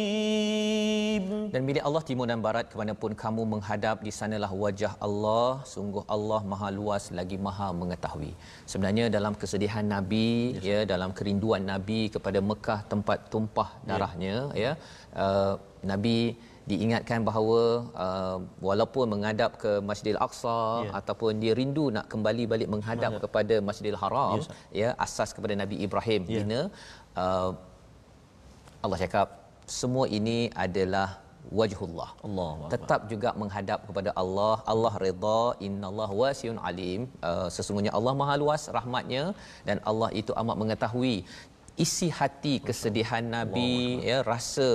[0.00, 1.24] Azim.
[1.52, 5.48] Dan milik Allah timur dan barat ke manapun kamu menghadap di sanalah wajah Allah.
[5.72, 8.32] Sungguh Allah Maha Luas lagi Maha Mengetahui.
[8.72, 10.64] Sebenarnya dalam kesedihan Nabi yes.
[10.70, 14.62] ya dalam kerinduan Nabi kepada Mekah tempat tumpah darahnya yes.
[14.64, 14.72] ya
[15.24, 15.54] uh,
[15.92, 16.18] Nabi
[16.70, 17.60] diingatkan bahawa
[18.04, 20.90] uh, walaupun menghadap ke Masjidil Aqsa Ya.
[21.00, 24.48] ataupun dia rindu nak kembali balik menghadap kepada Masjidil Haram Yes,
[24.82, 26.30] ya asas kepada Nabi Ibrahim Ya.
[26.36, 26.60] bina
[27.24, 27.50] uh,
[28.84, 29.28] Allah cakap
[29.78, 31.08] semua ini adalah
[31.58, 32.08] wajhullah.
[32.26, 32.68] Akbar.
[32.74, 34.54] Tetap juga menghadap kepada Allah.
[34.72, 37.00] Allah redha, innallaha wasiun alim.
[37.28, 39.24] Uh, sesungguhnya Allah Maha luas rahmatnya
[39.68, 41.16] dan Allah itu amat mengetahui
[41.84, 44.68] isi hati kesedihan Nabi ya rasa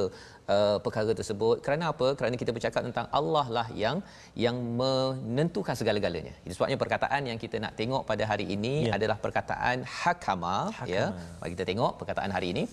[0.50, 1.62] uh, perkara tersebut.
[1.66, 2.08] Kerana apa?
[2.20, 4.00] Kerana kita bercakap tentang Allah lah yang
[4.38, 6.34] yang menentukan segala-galanya.
[6.46, 8.98] Itu sebabnya perkataan yang kita nak tengok pada hari ini Ya.
[8.98, 11.10] adalah perkataan hakama, ya.
[11.14, 11.40] Hakama.
[11.42, 12.64] mari kita tengok perkataan hari ini.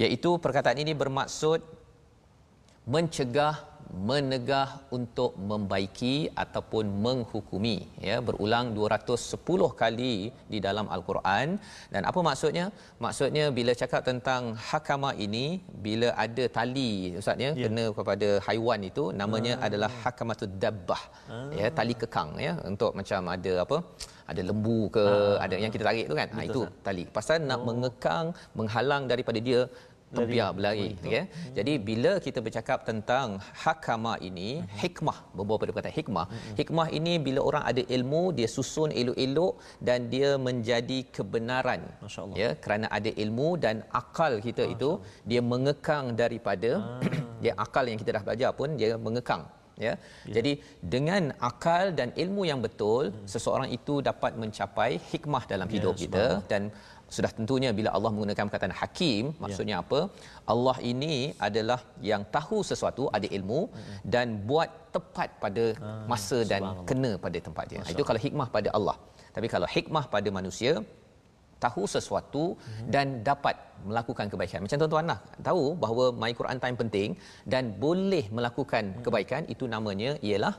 [0.00, 1.60] Iaitu perkataan ini bermaksud
[2.88, 3.69] mencegah
[4.08, 7.76] menegah untuk membaiki ataupun menghukumi
[8.08, 10.14] ya berulang 210 kali
[10.52, 11.58] di dalam al-Quran
[11.94, 12.64] dan apa maksudnya
[13.04, 15.44] maksudnya bila cakap tentang hakama ini
[15.86, 16.90] bila ada tali
[17.22, 17.66] ustaz ya Ya.
[17.66, 19.66] kena kepada haiwan itu namanya Ah.
[19.66, 21.02] adalah hakamatud dabbah
[21.60, 23.78] ya tali kekang ya untuk macam ada apa
[24.30, 25.04] ada lembu ke
[25.44, 26.40] ada yang kita tarik tu kan ha, Ah.
[26.40, 26.84] Betul, itu Ustaz.
[26.86, 28.26] tali pasal nak mengekang
[28.58, 29.60] menghalang daripada dia
[30.16, 31.24] terbiar berlari okay?
[31.58, 34.48] jadi bila kita bercakap tentang hakama ini
[34.82, 36.26] hikmah berbual pada perkataan hikmah.
[36.60, 39.54] Hikmah ini bila orang ada ilmu dia susun elok-elok
[39.88, 41.80] dan dia menjadi kebenaran
[42.40, 42.50] ya?
[42.64, 44.90] Kerana ada ilmu dan akal kita itu
[45.30, 46.72] dia mengekang daripada
[47.42, 49.44] dia akal yang kita dah belajar pun dia mengekang
[49.86, 49.92] ya?
[50.36, 50.52] Jadi
[50.94, 56.26] dengan akal dan ilmu yang betul seseorang itu dapat mencapai hikmah dalam Ya, hidup kita
[56.52, 56.62] dan
[57.16, 60.00] sudah tentunya bila Allah menggunakan perkataan hakim maksudnya apa?
[60.52, 61.14] Allah ini
[61.48, 63.60] adalah yang tahu sesuatu ada ilmu
[64.14, 65.64] dan buat tepat pada
[66.12, 67.82] masa dan kena pada tempat dia.
[67.94, 68.96] Itu kalau hikmah pada Allah.
[69.36, 70.72] Tapi kalau hikmah pada manusia
[71.64, 72.44] tahu sesuatu
[72.94, 73.56] dan dapat
[73.88, 74.60] melakukan kebaikan.
[74.64, 75.18] Macam tuan-tuan lah
[75.48, 77.10] tahu bahawa My Quran Time penting
[77.52, 80.54] dan boleh melakukan kebaikan itu namanya ialah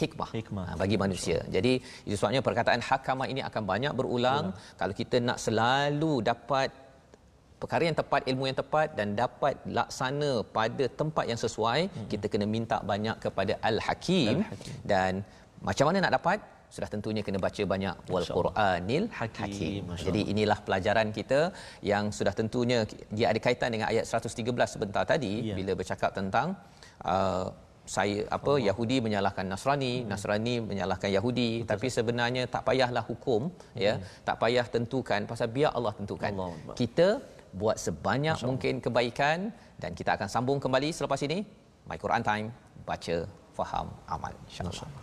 [0.00, 0.64] hikmah, Hikmah.
[0.68, 1.38] Ha, bagi manusia.
[1.56, 1.72] Jadi
[2.06, 4.76] itu sebabnya perkataan hakama ini akan banyak berulang Ya.
[4.80, 6.68] kalau kita nak selalu dapat
[7.62, 12.06] perkara yang tepat, ilmu yang tepat dan dapat laksana pada tempat yang sesuai, hmm.
[12.12, 14.74] kita kena minta banyak kepada Al-Hakim Al-Hakim.
[14.82, 15.12] dan
[15.62, 16.38] macam mana nak dapat?
[16.72, 19.44] Sudah tentunya kena baca banyak wal Quranil Hakim.
[19.44, 19.82] Hakim.
[20.08, 21.40] Jadi inilah pelajaran kita
[21.84, 22.78] yang sudah tentunya
[23.12, 25.54] dia ada kaitan dengan ayat 113 sebentar tadi Ya.
[25.58, 26.56] bila bercakap tentang
[27.04, 27.46] uh,
[27.84, 28.66] saya apa Allah.
[28.68, 30.08] Yahudi menyalahkan Nasrani, hmm.
[30.10, 31.70] Nasrani menyalahkan Yahudi, Betul.
[31.70, 33.78] tapi sebenarnya tak payahlah hukum hmm.
[33.84, 33.94] ya,
[34.28, 36.30] tak payah tentukan pasal biar Allah tentukan.
[36.30, 36.76] Allah.
[36.78, 37.08] Kita
[37.52, 41.42] buat sebanyak mungkin kebaikan dan kita akan sambung kembali selepas ini.
[41.90, 42.46] My Quran Time,
[42.86, 43.16] baca,
[43.58, 45.01] faham, amal insya-Allah.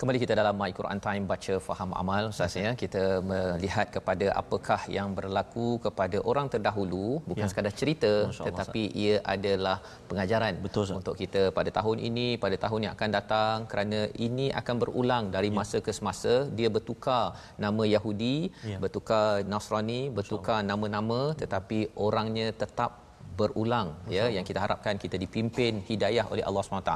[0.00, 2.70] Kembali kita dalam My Quran Time baca faham amal Ustaz ya.
[2.82, 7.50] Kita melihat kepada apakah yang berlaku kepada orang terdahulu bukan Ya.
[7.52, 9.76] sekadar cerita Masya Allah, tetapi ia adalah
[10.08, 10.98] pengajaran Betul, Ustaz.
[11.00, 15.52] untuk kita pada tahun ini pada tahun yang akan datang kerana ini akan berulang dari
[15.58, 18.38] masa ke semasa dia bertukar nama Yahudi
[18.72, 18.80] Ya.
[18.80, 26.24] bertukar Nasrani bertukar nama-nama tetapi orangnya tetap berulang ya yang kita harapkan kita dipimpin hidayah
[26.32, 26.92] oleh Allah SWT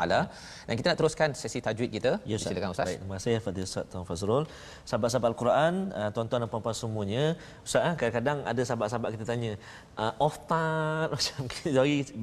[0.67, 2.51] dan kita nak teruskan sesi tajwid kita Ya, Ustaz.
[2.51, 4.45] silakan ustaz Baik, terima kasih Fadil Ustaz Tuan Fazrul.
[4.89, 7.25] Sahabat-sahabat Al-Quran, uh, tuan-tuan dan puan-puan semuanya,
[7.67, 9.53] Ustaz ah, kadang-kadang ada sahabat-sahabat kita tanya,
[10.01, 11.69] uh, off time macam kita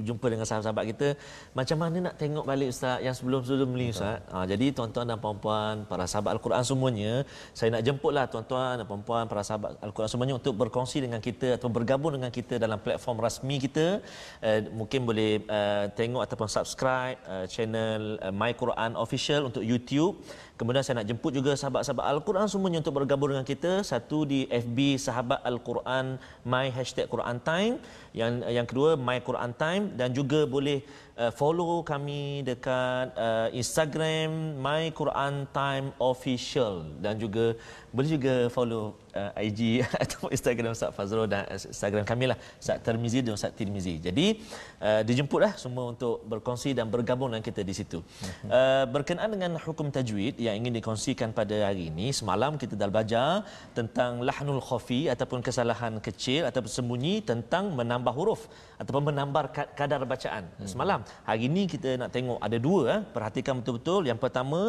[0.09, 1.07] jumpa dengan sahabat-sahabat kita,
[1.53, 4.21] macam mana nak tengok balik Ustaz yang sebelum-sebelum ni Ustaz.
[4.33, 7.13] Uh, jadi tuan-tuan dan puan-puan, para sahabat Al-Quran semuanya,
[7.57, 11.69] saya nak jemputlah tuan-tuan dan puan-puan, para sahabat Al-Quran semuanya untuk berkongsi dengan kita atau
[11.69, 14.00] bergabung dengan kita dalam platform rasmi kita.
[14.41, 20.21] Uh, mungkin boleh uh, tengok ataupun subscribe uh, channel uh, My Quran Official untuk YouTube.
[20.61, 23.81] Kemudian saya nak jemput juga sahabat-sahabat Al-Quran semuanya untuk bergabung dengan kita.
[23.81, 27.81] Satu di FB Sahabat Al-Quran My Hashtag Quran Time.
[28.13, 30.85] Yang yang kedua My Quran Time dan juga boleh
[31.21, 37.57] uh, follow kami dekat uh, Instagram My Quran Time Official dan juga
[37.91, 43.19] boleh juga follow uh, IG atau Instagram Ustaz Fazrul dan Instagram kami lah Ustaz Tirmizi
[43.21, 43.99] dan Ustaz Tirmizi.
[43.99, 44.39] Jadi
[44.81, 47.99] uh, dijemputlah semua untuk berkongsi dan bergabung dengan kita di situ.
[48.47, 53.43] Uh, berkenaan dengan hukum tajwid yang ingin dikongsikan pada hari ini semalam kita dah belajar
[53.77, 58.41] tentang lahnul khafi ataupun kesalahan kecil ataupun sembunyi tentang menambah huruf
[58.81, 60.99] ataupun menambah ka- kadar bacaan semalam.
[61.29, 63.01] Hari ini kita nak tengok ada dua eh.
[63.15, 64.01] perhatikan betul-betul.
[64.09, 64.61] Yang pertama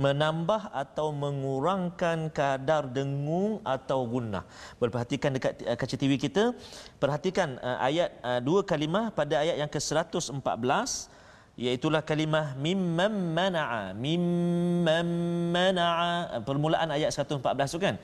[0.00, 4.44] menambah atau mengurangkan kadar dengung atau gunnah.
[4.80, 6.56] Berperhatikan dekat uh, kaca TV kita,
[7.02, 11.19] perhatikan uh, ayat uh, dua kalimah pada ayat yang ke-114
[11.58, 15.08] iaitulah kalimah mimman mana'a mimman
[15.50, 16.42] mana'a.
[16.46, 17.40] Permulaan ayat 114
[17.74, 17.94] tu kan?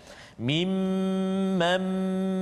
[0.40, 1.82] Mimman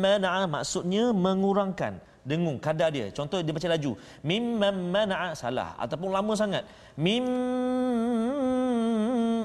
[0.00, 3.12] mana'a maksudnya mengurangkan dengung kadar dia.
[3.12, 3.92] Contoh dia baca laju.
[4.24, 5.76] Mimman mana'a salah.
[5.76, 6.64] Ataupun lama sangat.
[6.96, 7.24] Mim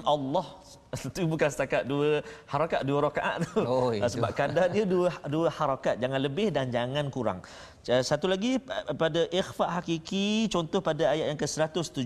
[0.08, 0.48] Allah
[1.10, 3.62] itu bukan setakat dua harakat dua rakaat tu.
[3.62, 4.02] Oh, itu.
[4.10, 6.02] sebab kadar dia dua dua harakat.
[6.02, 7.40] Jangan lebih dan jangan kurang.
[7.86, 12.06] Satu lagi pa- pada ikhfa hakiki contoh pada ayat yang ke-117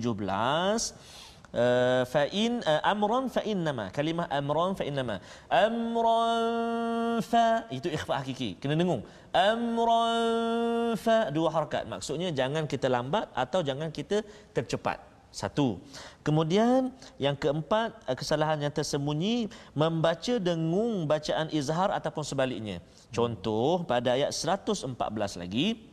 [1.53, 3.93] Uh, fa in uh, amran fa innama.
[3.93, 5.21] Kalimah amran fa innama.
[5.53, 8.57] Amran fa itu ikhfa hakiki.
[8.57, 9.05] Kena dengung.
[9.29, 11.85] Amran fa dua harakat.
[11.85, 15.81] Maksudnya jangan kita lambat atau jangan kita tercepat satu.
[16.21, 22.77] Kemudian yang keempat eh, kesalahan yang tersembunyi membaca dengung bacaan izhar ataupun sebaliknya.
[23.09, 24.93] Contoh pada ayat 114
[25.41, 25.89] lagi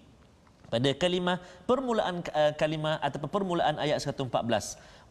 [0.71, 4.31] pada kalimah permulaan uh, kalimah ataupun permulaan ayat 114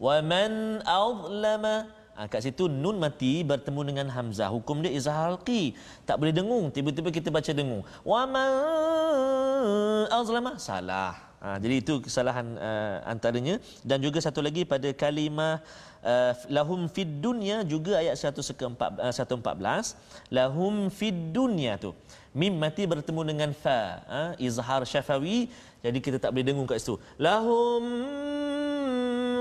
[0.00, 4.52] wa man azlama Ha, kat situ nun mati bertemu dengan hamzah.
[4.52, 5.72] Hukum dia izhar halqi.
[6.04, 6.68] Tak boleh dengung.
[6.68, 7.80] Tiba-tiba kita baca dengung.
[8.04, 8.52] Wa man
[10.12, 11.29] azlama salah.
[11.40, 13.56] Ha, jadi itu kesalahan uh, antaranya.
[13.80, 15.64] Dan juga satu lagi pada kalimah
[16.04, 19.96] uh, lahum fid dunya juga ayat 114 uh, 114
[20.28, 21.96] lahum fid dunya tu
[22.36, 25.48] mim mati bertemu dengan fa ha, izhar syafawi.
[25.80, 27.00] Jadi kita tak boleh dengung kat situ.
[27.16, 27.82] Lahum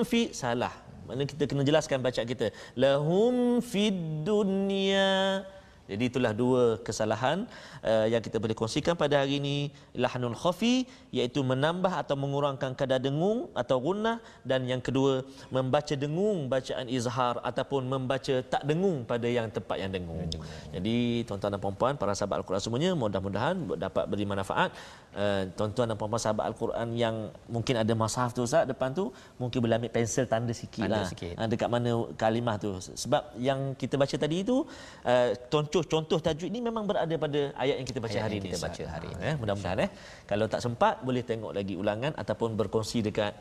[0.07, 0.71] fi salah.
[1.03, 2.47] Mana kita kena jelaskan bacaan kita.
[2.79, 5.43] Lahum fid dunya
[5.89, 7.49] jadi itulah dua kesalahan
[7.82, 9.58] uh, yang kita boleh kongsikan pada hari ini.
[9.97, 14.21] Lahnul khafi iaitu menambah atau mengurangkan kadar dengung atau gunnah.
[14.45, 19.89] Dan yang kedua membaca dengung bacaan izhar ataupun membaca tak dengung pada yang tempat yang
[19.89, 20.30] dengung.
[20.69, 24.69] Jadi tuan-tuan dan puan-puan para sahabat al-Quran semuanya mudah-mudahan dapat beri manfaat
[25.15, 27.15] uh, tuan-tuan dan puan-puan sahabat al-Quran yang
[27.50, 29.10] mungkin ada mushaf tu Ustaz depan tu
[29.41, 31.36] mungkin boleh ambil pensel tanda sikitlah sikit.
[31.39, 32.72] uh, dekat mana kalimah tu.
[32.78, 34.58] Sebab yang kita baca tadi itu
[35.06, 38.60] uh, contoh-contoh tajwid ni memang berada pada ayat yang kita baca ayat hari ini kita
[38.65, 39.89] baca hari ini eh mudah-mudahan eh.
[40.30, 43.34] Kalau tak sempat boleh tengok lagi ulangan ataupun berkongsi dekat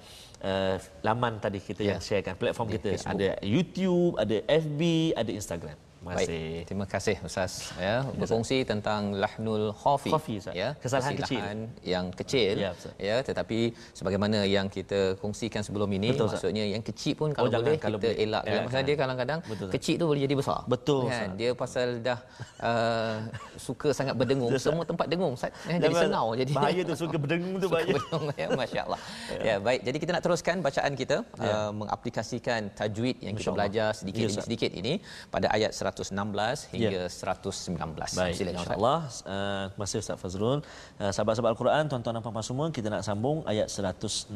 [0.44, 1.96] uh, laman tadi kita ya.
[1.96, 2.88] yang sharekan platform Di kita.
[2.94, 3.12] Facebook.
[3.14, 4.80] ada YouTube ada FB
[5.20, 6.70] ada Instagram Baik.
[6.70, 7.74] Terima kasih Ustaz.
[7.74, 11.42] Ya berkongsi tentang lahnul khafi, khafi ya kesalahan kecil.
[11.82, 12.54] yang kecil.
[12.54, 12.70] Ya,
[13.02, 17.58] ya tetapi sebagaimana yang kita kongsikan sebelum ini betul, maksudnya yang kecil pun kalau oh,
[17.58, 19.38] boleh kalau kita elak kan pasal dia kadang-kadang
[19.74, 20.60] kecil tu boleh jadi besar.
[20.70, 21.34] Betul kan?
[21.34, 22.18] Dia pasal dah
[22.62, 23.16] uh,
[23.58, 24.54] suka sangat berdengung.
[24.54, 25.50] Semua tempat dengung Ustaz.
[25.66, 26.52] Ya, jadi sengau jadi.
[26.54, 27.90] bahaya tu suka berdengung tu bahaya.
[27.90, 29.00] berdengung ya masya-Allah.
[29.34, 29.40] Ya.
[29.42, 29.80] ya baik.
[29.82, 31.50] Jadi kita nak teruskan bacaan kita ya.
[31.50, 34.92] uh, mengaplikasikan tajwid yang kita belajar sedikit demi sedikit ini
[35.34, 37.10] pada ayat 116 hingga ya.
[37.10, 38.20] 119.
[38.20, 39.00] Baik, Silakan insya-Allah.
[39.24, 40.58] Uh, terima kasih Ustaz Fazrul.
[41.00, 44.30] Uh, sahabat-sahabat Al-Quran, tuan-tuan dan puan-puan semua, kita nak sambung ayat 116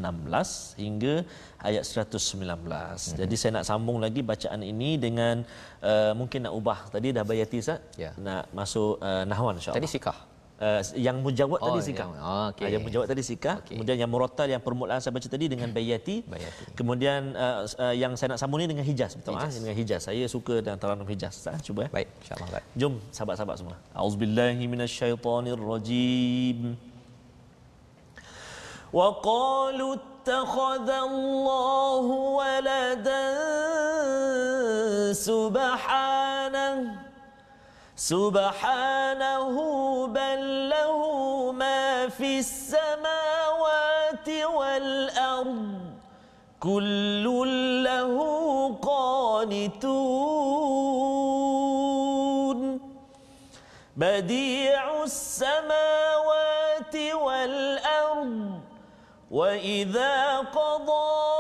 [0.82, 1.14] hingga
[1.68, 2.64] ayat 119.
[2.64, 3.16] Hmm.
[3.20, 5.44] Jadi saya nak sambung lagi bacaan ini dengan
[5.84, 7.80] uh, mungkin nak ubah tadi dah bayati Ustaz.
[8.00, 8.12] Ya.
[8.16, 9.80] Nak masuk uh, nahwan insya-Allah.
[9.82, 10.31] Tadi sikah
[10.62, 12.06] uh, yang mujawad oh, tadi sikah.
[12.06, 12.70] Oh, ah, okay.
[12.70, 13.66] uh, yang mujawad tadi sikah.
[13.66, 13.74] Okay.
[13.74, 16.22] Kemudian yang murattal yang permulaan saya baca tadi dengan bayati.
[16.22, 16.78] bayati.
[16.78, 20.06] Kemudian uh, uh, yang saya nak sambung ni dengan hijaz betul ah dengan hijaz.
[20.06, 21.42] Saya suka dengan taranum hijaz.
[21.42, 21.92] Saya cuba ya.
[21.92, 22.46] Baik, insya-Allah.
[22.54, 22.62] Baik.
[22.78, 23.74] Jom sahabat-sahabat semua.
[23.92, 26.78] Auzubillahi minasyaitonirrajim.
[28.92, 33.34] Wa qalu ittakhadha Allahu waladan
[35.16, 37.01] subhanahu
[38.02, 39.54] سبحانه
[40.06, 40.98] بل له
[41.52, 45.80] ما في السماوات والأرض
[46.60, 47.24] كل
[47.86, 48.14] له
[48.82, 50.02] قانتون.
[53.96, 58.60] بديع السماوات والأرض
[59.30, 61.31] وإذا قضى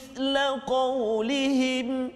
[0.00, 2.10] مثل قولهم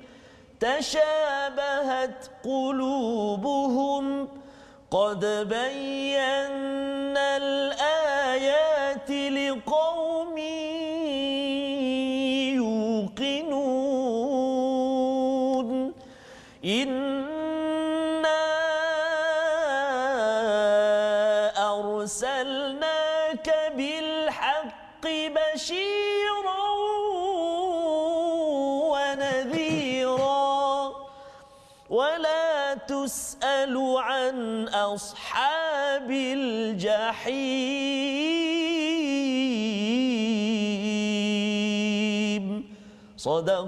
[0.60, 4.28] تشابهت قلوبهم
[4.90, 6.48] قد بينا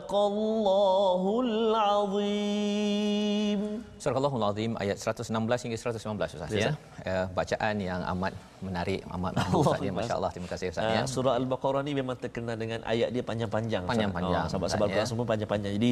[0.08, 3.62] Sadaqallahul azim.
[4.08, 6.52] Allahul azim ayat 116 hingga 119 Ustaz.
[6.56, 6.60] Ya.
[6.60, 6.74] Yeah.
[7.04, 8.32] Uh, bacaan yang amat
[8.62, 11.02] menarik amat bagus Ustaz ya masya-Allah terima kasih Ustaz ya.
[11.04, 15.04] Uh, surah Al-Baqarah ni memang terkenal dengan ayat dia panjang-panjang panjang-panjang oh, sebab-sebab ya.
[15.06, 15.92] semua panjang-panjang jadi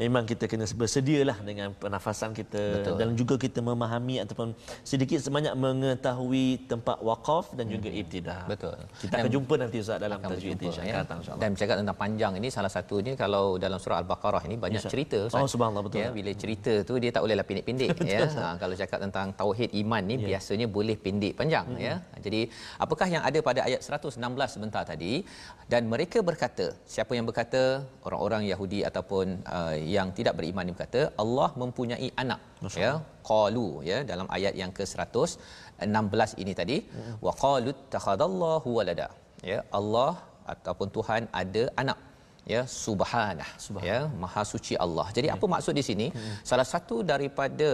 [0.00, 2.96] memang kita kena bersedialah dengan pernafasan kita Betul.
[3.00, 8.00] dan juga kita memahami ataupun sedikit sebanyak mengetahui tempat waqaf dan juga hmm.
[8.00, 11.16] ibtidah Betul kita dan akan jumpa nanti Ustaz dalam tajwid insya-Allah ya.
[11.20, 14.92] insya dan bercakap tentang panjang ini salah satunya kalau dalam surah Al-Baqarah ini banyak Insya.
[14.92, 18.54] cerita Ustaz oh subhanallah betul ya bila cerita tu dia tak bolehlah pendek-pendek ya ha,
[18.56, 20.26] kalau cakap tentang tauhid iman ni ya.
[20.34, 21.80] biasanya boleh pendek panjang hmm.
[21.80, 21.94] ya
[22.26, 22.40] jadi
[22.84, 25.12] apakah yang ada pada ayat 116 sebentar tadi?
[25.72, 27.62] Dan mereka berkata siapa yang berkata?
[28.08, 29.26] Orang-orang Yahudi ataupun
[29.56, 32.40] uh, yang tidak beriman ini berkata Allah mempunyai anak.
[32.84, 32.92] Ya
[33.30, 36.78] qalu ya dalam ayat yang ke-116 ini tadi.
[36.96, 37.14] Hmm.
[37.26, 39.08] wa qalu takhadallahu walada.
[39.50, 40.12] Ya Allah
[40.54, 41.98] ataupun Tuhan ada anak.
[42.52, 43.50] Ya subhanah.
[43.64, 43.84] Subhan.
[43.90, 45.06] ya maha suci Allah.
[45.16, 45.36] Jadi hmm.
[45.36, 46.06] apa maksud di sini?
[46.16, 46.36] Hmm.
[46.50, 47.70] salah satu daripada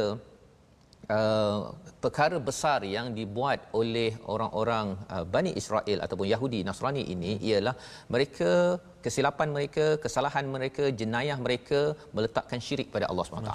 [1.09, 1.73] uh,
[2.05, 7.75] perkara besar yang dibuat oleh orang-orang uh, Bani Israel ataupun Yahudi Nasrani ini ialah
[8.13, 11.81] mereka kesilapan mereka, kesalahan mereka, jenayah mereka
[12.17, 13.53] meletakkan syirik pada Allah SWT.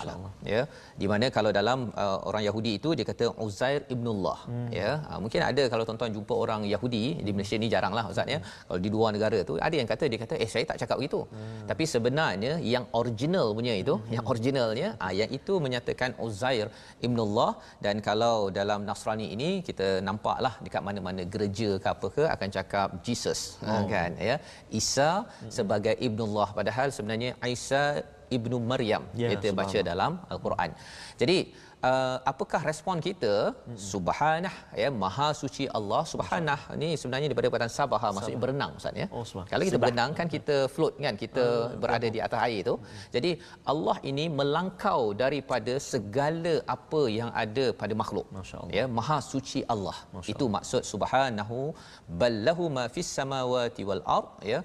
[0.54, 0.62] Ya.
[1.02, 4.40] Di mana kalau dalam uh, orang Yahudi itu dia kata Uzair ibnullah.
[4.50, 4.70] Hmm.
[4.80, 4.92] Ya.
[5.10, 8.40] Uh, mungkin ada kalau tuan-tuan jumpa orang Yahudi di Malaysia ni jaranglah ustaz ya.
[8.40, 8.50] Hmm.
[8.68, 11.22] Kalau di luar negara tu ada yang kata dia kata eh saya tak cakap begitu.
[11.34, 11.66] Hmm.
[11.72, 14.14] Tapi sebenarnya yang original punya itu, hmm.
[14.16, 16.68] yang originalnya uh, yang itu menyatakan Uzair
[17.08, 17.52] ibnullah
[17.86, 22.88] dan kalau dalam Nasrani ini kita nampaklah dekat mana-mana gereja ke apa ke akan cakap
[23.08, 23.84] Jesus oh.
[23.94, 24.38] kan ya.
[24.82, 25.10] Isa
[25.58, 26.50] sebagai ibnullah.
[26.60, 27.84] Padahal sebenarnya Isa
[28.38, 30.70] ibnu Maryam ya, kita baca dalam al-Quran.
[31.22, 31.38] Jadi
[31.90, 33.34] uh, apakah respon kita?
[33.52, 33.78] Hmm.
[33.92, 36.60] subhanah ya maha suci Allah subhanah.
[36.82, 39.08] Ni sebenarnya daripada perkataan sabah maksudnya berenang ustaz ya.
[39.18, 42.16] Oh, kalau kita berenang kan kita float kan kita uh, berada betul.
[42.16, 42.76] di atas air tu.
[42.78, 43.10] Hmm.
[43.16, 43.32] jadi
[43.72, 48.28] Allah ini melangkau daripada segala apa yang ada pada makhluk.
[48.78, 49.98] Ya maha suci Allah.
[50.34, 51.60] Itu maksud subhanahu
[52.22, 54.62] ballahu ma fis samawati wal ard ya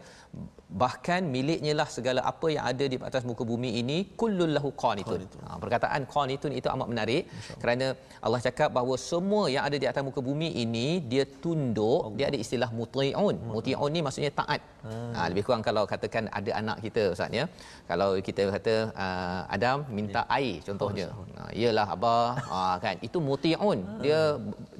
[0.82, 5.20] bahkan miliknya lah segala apa yang ada di atas muka bumi ini kullul lahu qanitun.
[5.44, 7.22] Ha, perkataan qanitun itu amat menarik
[7.62, 7.86] kerana
[8.26, 12.16] Allah cakap bahawa semua yang ada di atas muka bumi ini dia tunduk, Allah.
[12.16, 13.36] dia ada istilah muti'un.
[13.54, 14.60] Muti'un ni maksudnya taat.
[14.84, 15.12] Hmm.
[15.16, 17.44] Ha, lebih kurang kalau katakan ada anak kita Ustaz ya.
[17.90, 20.36] Kalau kita kata uh, Adam minta ya.
[20.38, 21.08] air contohnya.
[21.38, 23.78] Ha, iyalah abah ha, kan itu muti'un.
[24.04, 24.20] Dia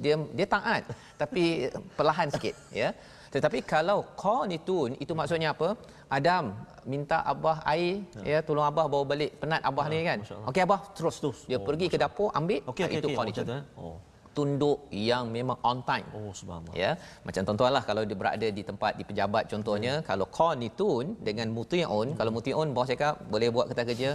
[0.03, 0.83] dia dia taat
[1.21, 2.91] tapi perlahan sikit ya.
[3.35, 5.75] Tetapi kalau qanitun itu maksudnya apa?
[6.17, 6.55] Adam
[6.87, 10.19] minta abah air ya, ya tolong abah bawa balik penat abah ya, ni kan.
[10.49, 10.79] Okey abah?
[10.97, 11.39] Terus terus.
[11.49, 12.63] Dia oh, pergi ke dapur ambil.
[12.71, 13.45] Okay, okay, itu okay, qanitun.
[13.45, 13.97] Okay, oh
[14.37, 16.07] tunduk yang memang on time.
[16.17, 16.75] Oh subhanallah.
[16.83, 16.91] Ya.
[17.27, 20.05] Macam tuan-tuan lah kalau dia berada di tempat di pejabat contohnya hmm.
[20.09, 22.17] kalau qanitun dengan mutiun, hmm.
[22.19, 24.11] kalau mutiun bos cakap boleh buat kereta kerja,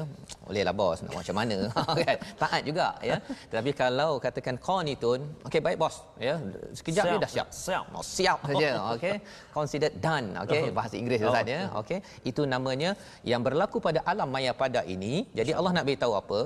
[0.47, 1.59] boleh lah bos nak macam mana
[2.05, 2.17] kan.
[2.43, 3.17] Taat juga ya.
[3.51, 6.37] Tetapi kalau katakan qanitun, okey baik bos ya.
[6.79, 7.13] Sekejap siap.
[7.17, 7.49] dia dah siap.
[7.65, 7.85] Siap.
[7.97, 8.71] Oh, siap saja.
[8.95, 9.17] Okey.
[9.57, 10.27] Considered done.
[10.45, 11.55] Okey bahasa Inggeris Ustaz oh.
[11.57, 11.61] ya.
[11.81, 11.99] Okey.
[12.31, 12.91] Itu namanya
[13.33, 15.25] yang berlaku pada alam maya pada ini.
[15.39, 16.41] Jadi Allah nak beritahu apa?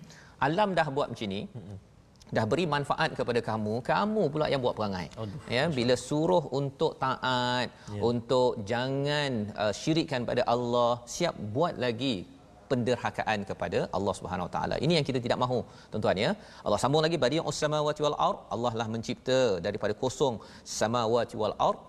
[0.46, 1.42] alam dah buat macam ni.
[1.52, 1.87] Hmm
[2.36, 6.92] dah beri manfaat kepada kamu kamu pula yang buat perangai Aduh, ya bila suruh untuk
[7.04, 8.00] taat ya.
[8.10, 9.30] untuk jangan
[9.62, 12.16] uh, syirikkan pada Allah siap buat lagi
[12.70, 14.76] penderhakaan kepada Allah Subhanahu Wa Taala.
[14.84, 15.58] Ini yang kita tidak mahu,
[15.90, 16.30] tuan-tuan ya.
[16.66, 18.38] Allah sambung lagi badi'us samawati wal ard.
[18.54, 20.36] Allah lah mencipta daripada kosong
[20.78, 21.80] samawati wal ard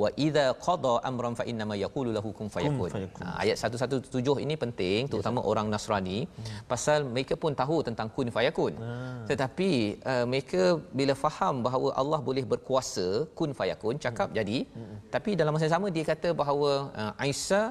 [0.00, 2.90] wa idza qada amran fa inna ma yaqulu lahu kun fayakun.
[3.20, 5.10] Ha, ayat 117 ini penting yes.
[5.12, 6.60] terutama orang Nasrani hmm.
[6.72, 8.74] pasal mereka pun tahu tentang kun fayakun.
[8.84, 9.24] Hmm.
[9.30, 9.70] Tetapi
[10.12, 10.62] uh, mereka
[11.00, 13.06] bila faham bahawa Allah boleh berkuasa
[13.38, 14.38] kun fayakun cakap hmm.
[14.38, 14.96] jadi hmm.
[15.14, 16.70] tapi dalam masa yang sama dia kata bahawa
[17.00, 17.62] uh, Isa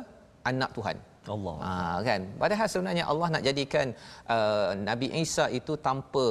[0.52, 0.98] anak Tuhan.
[1.36, 1.56] Allah.
[1.68, 1.72] Ha,
[2.08, 2.22] kan.
[2.42, 3.88] Padahal sebenarnya Allah nak jadikan
[4.36, 6.26] uh, Nabi Isa itu tanpa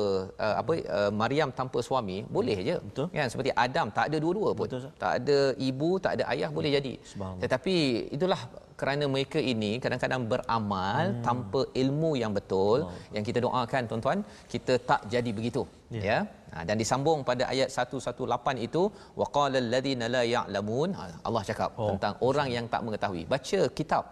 [0.47, 2.77] uh, apa uh, Maryam tanpa suami, boleh je.
[2.89, 3.07] Betul.
[3.17, 4.67] Kan seperti Adam tak ada dua-dua pun.
[4.69, 4.93] Betul.
[5.05, 5.39] Tak ada
[5.71, 6.95] ibu, tak ada ayah boleh jadi.
[7.43, 7.77] Tetapi
[8.17, 8.41] itulah
[8.81, 11.23] kerana mereka ini kadang-kadang beramal hmm.
[11.27, 13.13] tanpa ilmu yang betul Allah.
[13.17, 14.21] yang kita doakan tuan-tuan
[14.53, 15.63] kita tak jadi begitu
[15.97, 16.05] yeah.
[16.09, 16.19] ya
[16.53, 18.83] ha, dan disambung pada ayat 118 itu
[19.21, 21.89] waqala alladhina la ya'lamun ha, Allah cakap oh.
[21.91, 24.05] tentang orang yang tak mengetahui baca kitab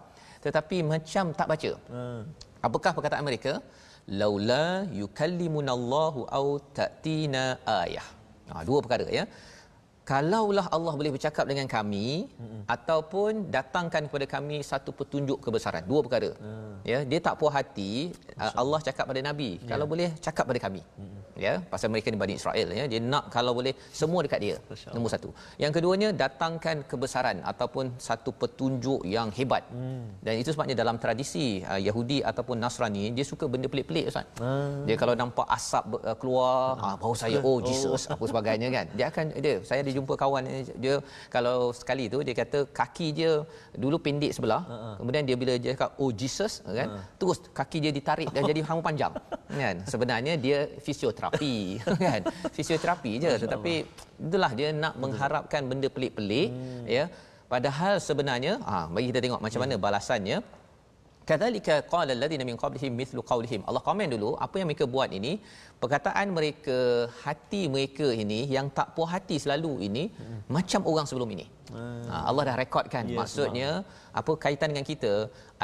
[0.45, 1.71] tetapi macam tak baca.
[1.93, 2.21] Hmm.
[2.67, 3.53] Apakah perkataan mereka?
[4.21, 4.67] Laula
[5.01, 6.47] yukallimunallahu au
[6.79, 7.45] ta'tina
[7.81, 8.07] ayah.
[8.53, 9.25] Ha, dua perkara ya
[10.11, 12.63] kalaulah Allah boleh bercakap dengan kami mm-hmm.
[12.75, 16.75] ataupun datangkan kepada kami satu petunjuk kebesaran dua perkara mm.
[16.91, 17.93] ya dia tak puas hati
[18.37, 19.69] uh, Allah cakap pada nabi yeah.
[19.71, 21.21] kalau boleh cakap pada kami mm-hmm.
[21.45, 24.57] ya pasal mereka ni Bani Israel ya dia nak kalau boleh semua dekat dia
[24.93, 25.31] nombor satu
[25.65, 30.05] yang keduanya datangkan kebesaran ataupun satu petunjuk yang hebat mm.
[30.21, 34.85] dan itu sebabnya dalam tradisi uh, Yahudi ataupun Nasrani dia suka benda pelik-pelik ustaz mm.
[34.85, 36.85] dia kalau nampak asap uh, keluar mm.
[36.85, 38.15] uh, baru saya oh Jesus oh.
[38.15, 40.45] apa sebagainya kan dia akan dia saya ada jumpa kawan
[40.85, 40.95] dia
[41.35, 43.33] kalau sekali tu dia kata kaki dia
[43.85, 44.95] dulu pendek sebelah uh-huh.
[45.01, 47.05] kemudian dia bila dia cakap oh Jesus kan uh.
[47.21, 49.15] terus kaki dia ditarik dan jadi hang panjang
[49.63, 49.77] kan.
[49.93, 51.55] Sebenarnya dia fisioterapi
[52.07, 52.21] kan.
[52.57, 53.75] Fisioterapi je tetapi
[54.27, 56.85] itulah dia nak mengharapkan benda pelik-pelik hmm.
[56.97, 57.05] ya.
[57.53, 60.39] Padahal sebenarnya ah bagi kita tengok macam mana balasannya.
[61.29, 63.61] Kadzalika qala alladhina min qablihim mithlu qawlihim.
[63.69, 65.33] Allah komen dulu apa yang mereka buat ini
[65.85, 66.79] perkataan mereka
[67.25, 70.41] hati mereka ini yang tak puas hati selalu ini hmm.
[70.57, 72.09] macam orang sebelum ini hmm.
[72.09, 74.04] Allah dah rekodkan yes, maksudnya Allah.
[74.21, 75.13] Apa kaitan dengan kita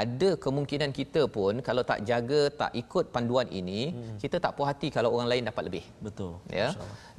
[0.02, 4.16] ada kemungkinan kita pun kalau tak jaga tak ikut panduan ini hmm.
[4.22, 6.68] kita tak puas hati kalau orang lain dapat lebih betul ya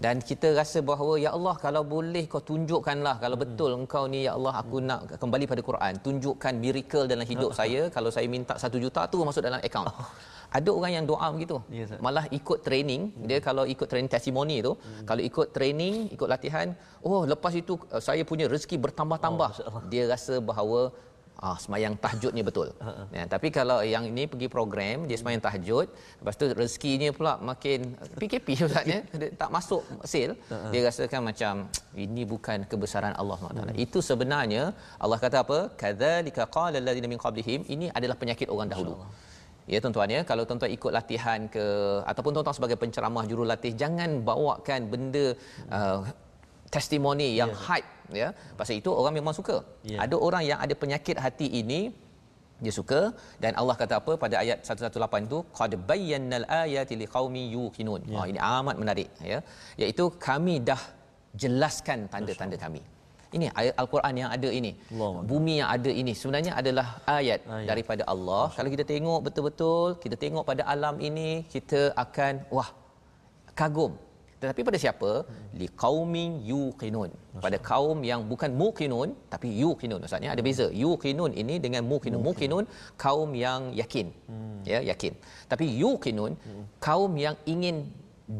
[0.05, 3.45] dan kita rasa bahawa ya Allah kalau boleh kau tunjukkanlah kalau hmm.
[3.45, 4.87] betul engkau ni ya Allah aku hmm.
[4.89, 9.17] nak kembali pada Quran tunjukkan miracle dalam hidup saya kalau saya minta satu juta tu
[9.29, 9.87] masuk dalam akaun.
[9.91, 10.09] Oh.
[10.57, 11.57] Ada orang yang doa begitu.
[11.71, 13.27] Yes, Malah ikut training, hmm.
[13.29, 15.05] dia kalau ikut training testimoni tu, hmm.
[15.09, 16.67] kalau ikut training, ikut latihan,
[17.07, 19.49] oh lepas itu uh, saya punya rezeki bertambah-tambah.
[19.71, 20.91] Oh, dia rasa bahawa
[21.47, 22.67] ah semayang tahajudnya betul.
[22.87, 23.05] Uh-uh.
[23.17, 25.87] Ya, tapi kalau yang ini pergi program dia semayang tahajud,
[26.21, 27.79] lepas tu rezekinya pula makin
[28.21, 28.99] PKP ustaznya
[29.41, 29.81] tak masuk
[30.11, 30.69] sale, uh-uh.
[30.73, 31.53] dia rasakan macam
[32.05, 33.57] ini bukan kebesaran Allah SWT.
[33.57, 33.83] Uh-huh.
[33.85, 34.63] Itu sebenarnya
[35.03, 35.59] Allah kata apa?
[35.81, 38.95] Kadzalika qala alladziina min qablihim, ini adalah penyakit orang dahulu.
[39.73, 41.65] Ya tuan-tuan ya, kalau tuan-tuan ikut latihan ke
[42.11, 45.25] ataupun tuan-tuan sebagai penceramah jurulatih jangan bawakan benda
[45.77, 45.99] uh,
[46.75, 47.65] testimoni yang yeah.
[47.67, 47.89] hype
[48.21, 49.57] ya pasal itu orang memang suka
[49.91, 49.99] yeah.
[50.05, 51.81] ada orang yang ada penyakit hati ini
[52.63, 53.01] dia suka
[53.43, 58.17] dan Allah kata apa pada ayat 118 itu qad bayyana al-ayati liqaumi yuqinun yeah.
[58.21, 59.39] oh, ini amat menarik ya
[59.83, 60.81] iaitu kami dah
[61.43, 62.81] jelaskan tanda-tanda kami
[63.37, 65.23] ini ayat al-Quran yang ada ini Allah.
[65.29, 67.67] bumi yang ada ini sebenarnya adalah ayat, ayat.
[67.71, 68.57] daripada Allah Masya.
[68.57, 72.69] kalau kita tengok betul-betul kita tengok pada alam ini kita akan wah
[73.61, 73.93] kagum
[74.41, 75.47] tetapi pada siapa hmm.
[75.59, 77.11] li qaumin yuqinun
[77.45, 82.65] pada kaum yang bukan muqinun tapi yuqinun maksudnya ada beza yuqinun ini dengan muqinun muqinun
[83.05, 84.59] kaum yang yakin hmm.
[84.71, 85.15] ya yakin
[85.53, 86.63] tapi yuqinun hmm.
[86.87, 87.77] kaum yang ingin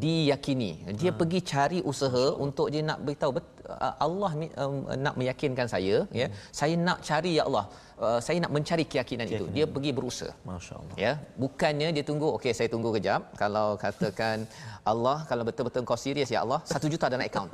[0.02, 1.18] diyakini dia hmm.
[1.20, 3.32] pergi cari usaha Masya untuk dia nak beritahu
[4.06, 4.30] Allah
[4.62, 6.00] um, nak meyakinkan saya ya.
[6.00, 6.18] hmm.
[6.20, 6.26] ya
[6.60, 7.64] saya nak cari ya Allah
[8.06, 9.56] uh, saya nak mencari keyakinan, keyakinan itu.
[9.56, 10.32] Dia pergi berusaha.
[10.52, 10.96] Masyaallah.
[11.04, 13.20] Ya bukannya dia tunggu okey saya tunggu kejap.
[13.42, 14.36] Kalau katakan
[14.92, 17.50] Allah kalau betul-betul kau serius ya Allah satu juta dalam akaun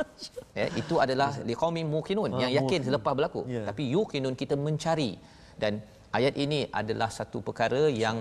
[0.58, 3.42] ya itu adalah liqaumin muqinun yang ah, yakin selepas berlaku.
[3.54, 3.66] Yeah.
[3.68, 5.12] tapi yuqinun kita mencari.
[5.62, 5.82] Dan
[6.18, 8.18] ayat ini adalah satu perkara yang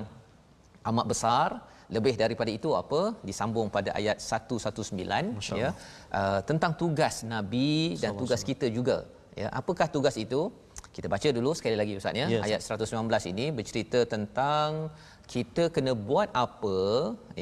[0.92, 1.50] amat besar.
[1.96, 3.02] Lebih daripada itu apa?
[3.28, 5.70] Disambung pada ayat 119 ya.
[6.12, 8.98] Uh, tentang tugas nabi dan tugas kita juga.
[9.42, 10.42] Ya apakah tugas itu
[10.98, 12.26] kita baca dulu sekali lagi ustaz ya.
[12.34, 12.43] Yes.
[12.48, 14.89] ayat 119 ini bercerita tentang
[15.34, 16.78] kita kena buat apa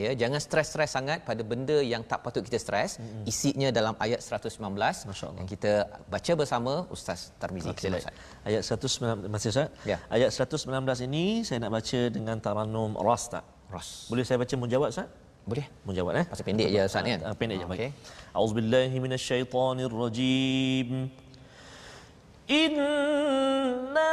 [0.03, 2.91] ya jangan stres-stres sangat pada benda yang tak patut kita stres.
[2.97, 3.31] Mm-hmm.
[3.31, 4.59] isinya dalam ayat 119
[5.39, 5.71] yang kita
[6.13, 7.69] baca bersama ustaz Tarmizi.
[7.71, 8.15] Okay, sila ustaz.
[8.49, 9.67] Ayat 119 masih ustaz?
[9.91, 9.97] Ya.
[10.15, 13.45] ayat 119 ini saya nak baca dengan taranum ras tak
[13.75, 13.89] ras.
[14.11, 15.07] Boleh saya baca menjawab ustaz?
[15.45, 15.65] Boleh.
[15.87, 16.25] Menjawab eh?
[16.33, 17.19] Pasal pendek je ustaz kan?
[17.21, 17.79] Uh, pendek je baik.
[17.79, 17.91] Okay.
[18.39, 20.89] auzubillahi minasyaitonirrajim
[22.47, 24.11] inna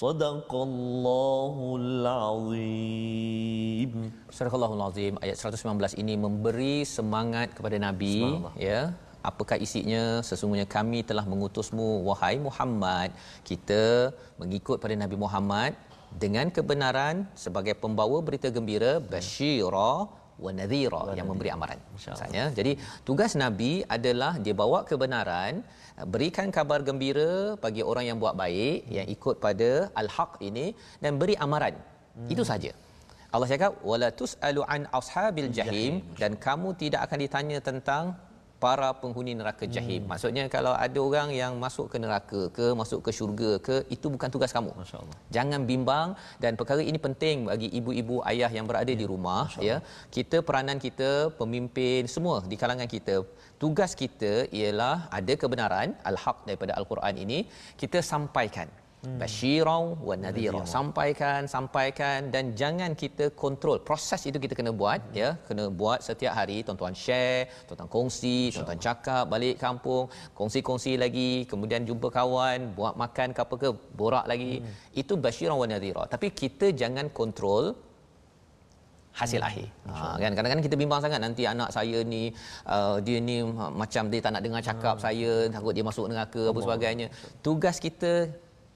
[0.00, 3.92] صدق الله العظيم
[4.36, 8.92] Surah Al-Azim ayat 119 ini memberi semangat kepada Nabi ya
[9.30, 13.08] apakah isinya sesungguhnya kami telah mengutusmu wahai Muhammad
[13.48, 13.84] kita
[14.40, 15.72] mengikut pada Nabi Muhammad
[16.24, 19.92] dengan kebenaran sebagai pembawa berita gembira basyira
[20.45, 22.43] wa nadhira yang memberi amaran misalnya.
[22.59, 22.71] Jadi
[23.07, 25.61] tugas nabi adalah dia bawa kebenaran
[26.13, 27.31] berikan kabar gembira
[27.63, 29.71] bagi orang yang buat baik yang ikut pada
[30.01, 30.67] al-haq ini
[31.03, 31.75] dan beri amaran.
[32.15, 32.31] Hmm.
[32.33, 32.71] itu saja.
[33.33, 35.93] Allah cakap wala tusalu an ashabil jahim.
[36.21, 38.03] dan kamu tidak akan ditanya tentang
[38.63, 40.01] para penghuni neraka jahim.
[40.03, 40.09] Hmm.
[40.13, 44.29] Maksudnya kalau ada orang yang masuk ke neraka ke masuk ke syurga ke itu bukan
[44.35, 44.71] tugas kamu.
[45.35, 46.09] Jangan bimbang
[46.43, 48.99] dan perkara ini penting bagi ibu-ibu ayah yang berada ya.
[49.01, 49.77] di rumah ya.
[50.17, 53.17] Kita peranan kita pemimpin semua di kalangan kita
[53.61, 57.39] tugas kita ialah ada kebenaran al-haq daripada al-Quran ini
[57.81, 58.69] kita sampaikan
[59.05, 59.17] hmm.
[59.21, 65.19] basyirau wa nadhira sampaikan sampaikan dan jangan kita kontrol proses itu kita kena buat hmm.
[65.21, 70.05] ya kena buat setiap hari tuan-tuan share tuan-tuan kongsi tuan-tuan cakap balik kampung
[70.39, 75.01] kongsi-kongsi lagi kemudian jumpa kawan buat makan ke apa ke borak lagi hmm.
[75.01, 77.65] itu basyirau wa nadhira tapi kita jangan kontrol
[79.11, 79.49] hasil hmm.
[79.49, 79.67] akhir.
[79.91, 82.31] Ha, kan kadang-kadang kita bimbang sangat nanti anak saya ni
[82.75, 83.43] uh, dia ni
[83.81, 85.03] macam dia tak nak dengar cakap hmm.
[85.03, 87.07] saya takut dia masuk neraka apa sebagainya.
[87.43, 88.31] Tugas kita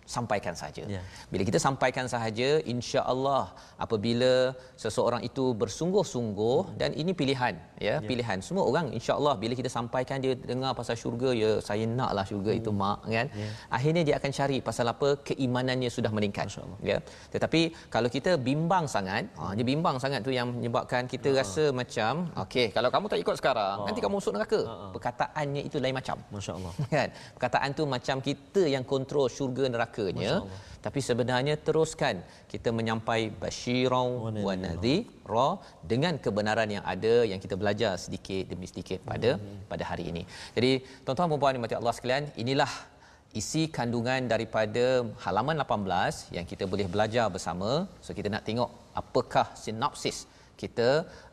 [0.06, 0.84] sampaikan saja.
[0.86, 1.02] Ya.
[1.34, 3.44] Bila kita sampaikan sahaja, insya-Allah
[3.82, 6.76] apabila seseorang itu bersungguh-sungguh hmm.
[6.80, 8.08] dan ini pilihan, ya, ya.
[8.10, 8.38] pilihan.
[8.48, 12.62] Semua orang insya-Allah bila kita sampaikan dia dengar pasal syurga, ya saya naklah syurga hmm.
[12.62, 13.28] itu mak, kan?
[13.34, 13.50] Ya.
[13.78, 16.48] Akhirnya dia akan cari pasal apa keimanannya sudah meningkat.
[16.86, 17.02] Ya.
[17.34, 21.38] Tetapi kalau kita bimbang sangat, ha, dia bimbang sangat tu yang menyebabkan kita ha.
[21.42, 23.86] rasa macam, okey, kalau kamu tak ikut sekarang, ha.
[23.90, 24.62] nanti kamu masuk neraka.
[24.62, 24.76] Ha.
[24.94, 26.18] Perkataannya itu lain macam.
[26.30, 26.74] Masya-Allah.
[26.96, 27.10] Kan?
[27.36, 30.36] Perkataan tu macam kita yang kontrol syurga neraka celakanya
[30.86, 32.16] tapi sebenarnya teruskan
[32.52, 34.10] kita menyampai basyirau
[34.48, 35.48] wa nadhira
[35.92, 39.66] dengan kebenaran yang ada yang kita belajar sedikit demi sedikit pada hmm.
[39.72, 40.24] pada hari ini.
[40.58, 40.72] Jadi
[41.04, 42.70] tuan-tuan dan puan dimati Allah sekalian, inilah
[43.42, 44.86] isi kandungan daripada
[45.26, 47.72] halaman 18 yang kita boleh belajar bersama.
[48.06, 48.70] So kita nak tengok
[49.02, 50.20] apakah sinopsis
[50.62, 50.90] kita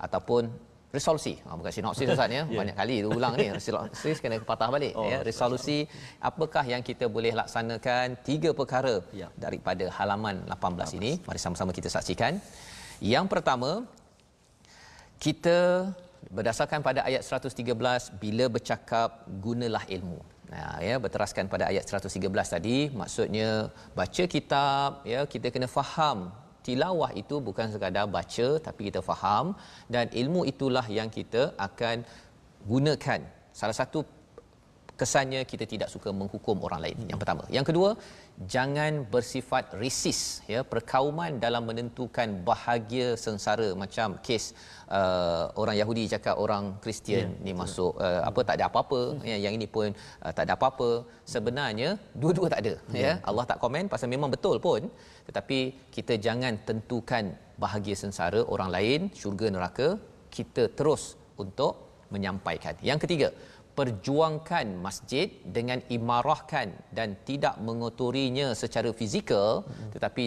[0.07, 0.49] ataupun
[0.97, 1.35] resolusi.
[1.45, 2.45] Ha, bukan sinopsis Ustaz ya.
[2.45, 2.45] yeah.
[2.61, 3.47] Banyak kali ulang ni.
[3.59, 5.19] Resolusi kena patah balik oh, ya.
[5.29, 5.79] Resolusi
[6.31, 9.31] apakah yang kita boleh laksanakan tiga perkara yeah.
[9.45, 11.13] daripada halaman 18, 18 ini.
[11.27, 12.37] Mari sama-sama kita saksikan.
[13.15, 13.71] Yang pertama
[15.25, 15.59] kita
[16.37, 20.21] berdasarkan pada ayat 113 bila bercakap gunalah ilmu.
[20.53, 23.49] Nah ya berteraskan pada ayat 113 tadi maksudnya
[23.99, 26.19] baca kitab ya kita kena faham
[26.67, 29.47] tilawah itu bukan sekadar baca tapi kita faham.
[29.95, 32.07] Dan ilmu itulah yang kita akan
[32.71, 33.21] gunakan.
[33.53, 34.22] Salah satu
[35.01, 37.43] kesannya kita tidak suka menghukum orang lain yang pertama.
[37.57, 37.89] Yang kedua
[38.55, 40.21] jangan bersifat risis
[40.53, 40.61] ya.
[40.73, 44.45] Perkauman dalam menentukan bahagia sengsara macam kes
[44.99, 49.27] uh, orang Yahudi cakap orang Kristian yeah, ni masuk uh, apa tak ada apa-apa hmm.
[49.31, 49.37] ya.
[49.45, 49.89] Yang ini pun
[50.25, 50.91] uh, tak ada apa-apa.
[51.35, 51.91] Sebenarnya
[52.23, 53.17] dua-dua tak ada yeah.
[53.19, 53.27] ya.
[53.29, 54.83] Allah tak komen pasal memang betul pun.
[55.29, 55.59] Tetapi
[55.95, 57.25] kita jangan tentukan
[57.65, 59.89] bahagia sengsara orang lain syurga neraka
[60.37, 61.05] kita terus
[61.45, 61.73] untuk
[62.15, 62.75] menyampaikan.
[62.91, 63.29] Yang ketiga
[63.79, 69.91] perjuangkan masjid dengan imarahkan dan tidak mengotorinya secara fizikal hmm.
[69.97, 70.25] tetapi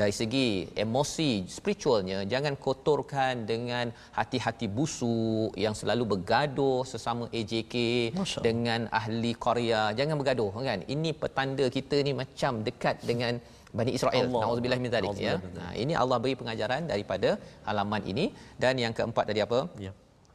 [0.00, 0.46] dari segi
[0.84, 7.74] emosi spiritualnya jangan kotorkan dengan hati-hati busuk yang selalu bergaduh sesama AJK
[8.18, 8.40] Masya.
[8.46, 13.34] dengan ahli Korea jangan bergaduh kan ini petanda kita ni macam dekat dengan
[13.78, 14.26] Bani Israel.
[14.30, 15.34] Nauzubillah min zalik ya.
[15.58, 17.30] Nah, ini Allah beri pengajaran daripada
[17.66, 18.30] halaman ini
[18.62, 19.60] dan yang keempat tadi apa?
[19.86, 19.90] Ya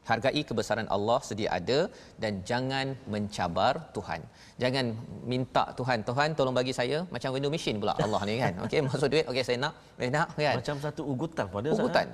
[0.09, 1.79] hargai kebesaran Allah sedia ada
[2.23, 4.21] dan jangan mencabar Tuhan.
[4.63, 4.85] Jangan
[5.31, 8.53] minta Tuhan, Tuhan tolong bagi saya macam window machine pula Allah ni kan.
[8.65, 10.55] Okey, masuk duit, okey saya nak, saya nak kan.
[10.61, 12.07] Macam satu ugutan pada Ugutan.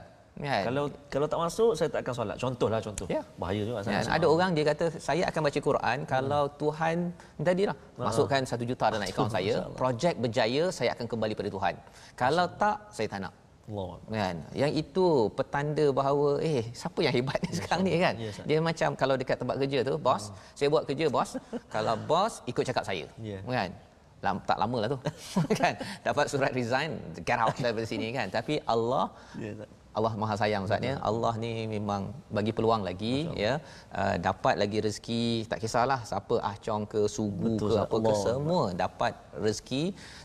[0.43, 0.63] Kan?
[0.67, 0.83] Kalau
[1.13, 2.37] kalau tak masuk saya tak akan solat.
[2.43, 3.07] Contohlah contoh.
[3.07, 3.21] Ya.
[3.39, 4.03] Bahaya juga saya.
[4.03, 6.09] Ya, ada orang dia kata saya akan baca Quran hmm.
[6.11, 6.95] kalau Tuhan
[7.39, 11.73] tadilah masukkan satu juta dalam akaun saya, projek berjaya saya akan kembali pada Tuhan.
[12.19, 13.44] Kalau tak saya tak nak.
[13.66, 13.91] Allah.
[14.13, 14.36] Kan?
[14.53, 15.05] Yang itu
[15.38, 18.16] petanda bahawa eh siapa yang hebat ni sekarang ni kan?
[18.22, 20.38] Yes, dia macam kalau dekat tempat kerja tu, bos, uh.
[20.57, 21.30] saya buat kerja bos,
[21.74, 23.05] kalau bos ikut cakap saya.
[23.18, 23.41] Yeah.
[23.41, 23.74] Kan?
[24.22, 24.99] Lam, tak lama lah tu.
[25.61, 25.74] kan?
[26.05, 26.91] Dapat surat resign,
[27.26, 28.30] get out dari sini kan.
[28.38, 29.66] Tapi Allah yes,
[29.97, 30.95] Allah Maha Sayang Ustaz ya.
[31.09, 33.53] Allah ni memang bagi peluang lagi ya.
[33.99, 38.13] Uh, dapat lagi rezeki, tak kisahlah siapa ah cong ke sugu Betul, ke apa Allah.
[38.13, 39.13] ke semua dapat
[39.45, 39.84] rezeki.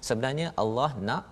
[0.09, 1.25] Sebenarnya Allah nak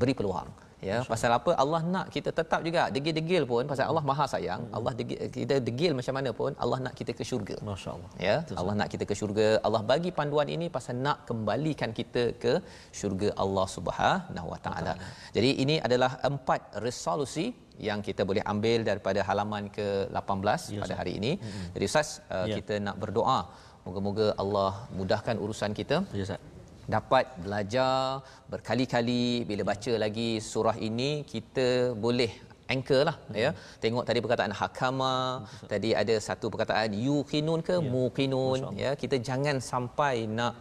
[0.00, 0.48] beri peluang
[0.88, 1.50] ya pasal apa?
[1.62, 2.82] Allah nak kita tetap juga.
[2.94, 4.76] Degil-degil pun pasal Allah Maha sayang hmm.
[4.78, 7.56] Allah degil, kita degil macam mana pun Allah nak kita ke syurga.
[7.70, 8.10] Masyaallah.
[8.26, 9.48] Ya Betul, Allah nak kita ke syurga.
[9.66, 12.54] Allah bagi panduan ini pasal nak kembalikan kita ke
[13.00, 14.94] syurga Allah Subhanahu Wa Taala.
[15.36, 17.46] Jadi ini adalah empat resolusi
[17.88, 21.32] yang kita boleh ambil daripada halaman ke-18 ya, pada hari ini.
[21.42, 21.68] Hmm.
[21.74, 22.56] Jadi Ustaz, uh, ya.
[22.58, 23.40] kita nak berdoa.
[23.86, 25.96] Moga-moga Allah mudahkan urusan kita.
[26.18, 26.51] Ya, Ustaz
[26.86, 28.22] dapat belajar
[28.52, 29.44] berkali-kali.
[29.50, 32.32] Bila baca lagi surah ini kita boleh
[32.74, 33.50] anchor lah ya.
[33.82, 37.84] Tengok tadi perkataan hakama tadi ada satu perkataan yuqinun ke ya.
[37.94, 38.58] muqinun?
[38.84, 40.54] Ya kita jangan sampai nak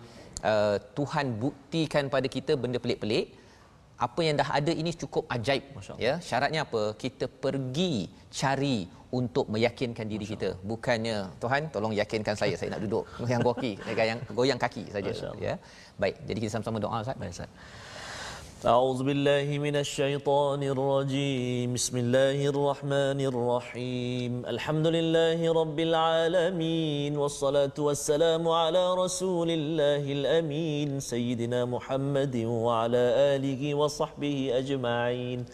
[0.52, 3.41] uh, Tuhan buktikan pada kita benda pelik-pelik
[4.08, 5.64] apa yang dah ada ini cukup ajaib
[6.06, 6.82] ya syaratnya apa?
[7.04, 7.94] Kita pergi
[8.40, 8.78] cari
[9.20, 10.50] untuk meyakinkan diri kita.
[10.72, 15.12] Bukannya tuhan tolong yakinkan saya saya nak duduk goyang kaki goyang goyang kaki saja.
[15.48, 15.56] Ya
[16.02, 16.16] baik.
[16.28, 17.18] Jadi kita sama-sama doa ustaz.
[17.22, 17.52] Baik ustaz
[18.66, 21.74] أعوذ بالله من الشيطان الرجيم.
[21.74, 24.46] بسم الله الرحمن الرحيم.
[24.46, 34.52] الحمد لله رب العالمين والصلاة والسلام على رسول الله الأمين سيدنا محمد وعلى آله وصحبه
[34.54, 35.46] أجمعين.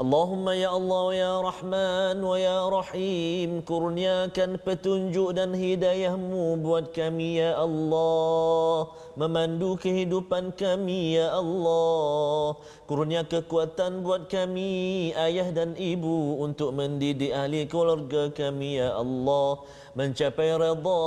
[0.00, 7.60] Allahumma ya Allah ya Rahman wa ya Rahim kurniakan petunjuk dan hidayahmu buat kami ya
[7.60, 8.88] Allah.
[9.20, 12.56] Memandu kehidupan kami ya Allah.
[12.88, 19.60] Kurnia kekuatan buat kami ayah dan ibu untuk mendidik ahli keluarga kami ya Allah
[19.92, 21.04] mencapai redha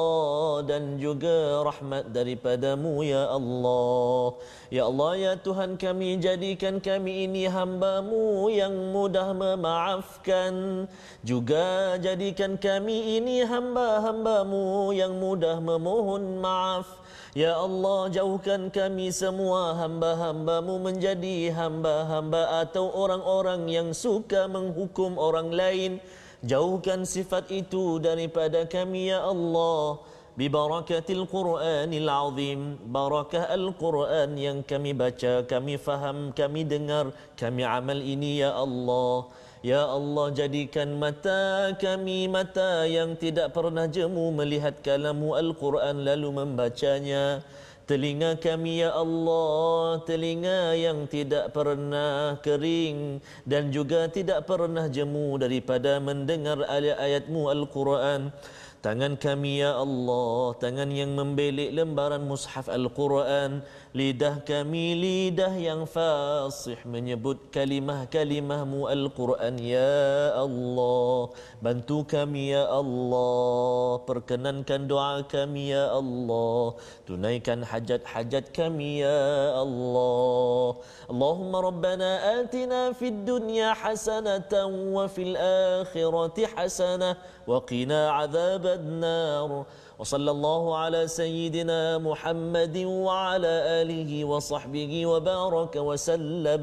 [0.69, 4.37] dan juga rahmat daripadamu ya Allah.
[4.69, 10.85] Ya Allah ya Tuhan kami jadikan kami ini hambamu yang mudah memaafkan.
[11.25, 17.05] Juga jadikan kami ini hamba-hambamu yang mudah memohon maaf.
[17.35, 25.99] Ya Allah jauhkan kami semua hamba-hambamu menjadi hamba-hamba atau orang-orang yang suka menghukum orang lain
[26.45, 29.97] Jauhkan sifat itu daripada kami ya Allah.
[30.37, 32.77] Bibarakatil Quranil Azim.
[32.85, 39.25] Barakah Al-Quran yang kami baca, kami faham, kami dengar Kami amal ini ya Allah.
[39.65, 47.41] Ya Allah jadikan mata kami mata yang tidak pernah jemu melihat kalamu Al-Quran lalu membacanya.
[47.85, 56.01] Telinga kami ya Allah, telinga yang tidak pernah kering dan juga tidak pernah jemu daripada
[56.01, 58.33] mendengar ayat-ayatmu Al-Quran.
[58.81, 63.61] Tangan kami ya Allah, tangan yang membelik lembaran mushaf Al-Quran.
[63.95, 71.31] Lidah kami lidah yang fasih Menyebut kalimah-kalimahmu Al-Quran Ya Allah.
[71.63, 74.03] Bantu kami Ya Allah.
[74.03, 76.75] Perkenankan doa kami Ya Allah.
[77.07, 80.75] Tunaikan hajat-hajat kami Ya Allah.
[81.07, 87.15] Allahumma Rabbana atina fid dunya hasanatan Wa fil akhirati hasanah
[87.47, 89.63] Wa qina azabad nar.
[90.00, 92.76] وصلى الله على سيدنا محمد
[93.06, 93.52] وعلى
[93.82, 96.62] آله وصحبه وبارك وسلم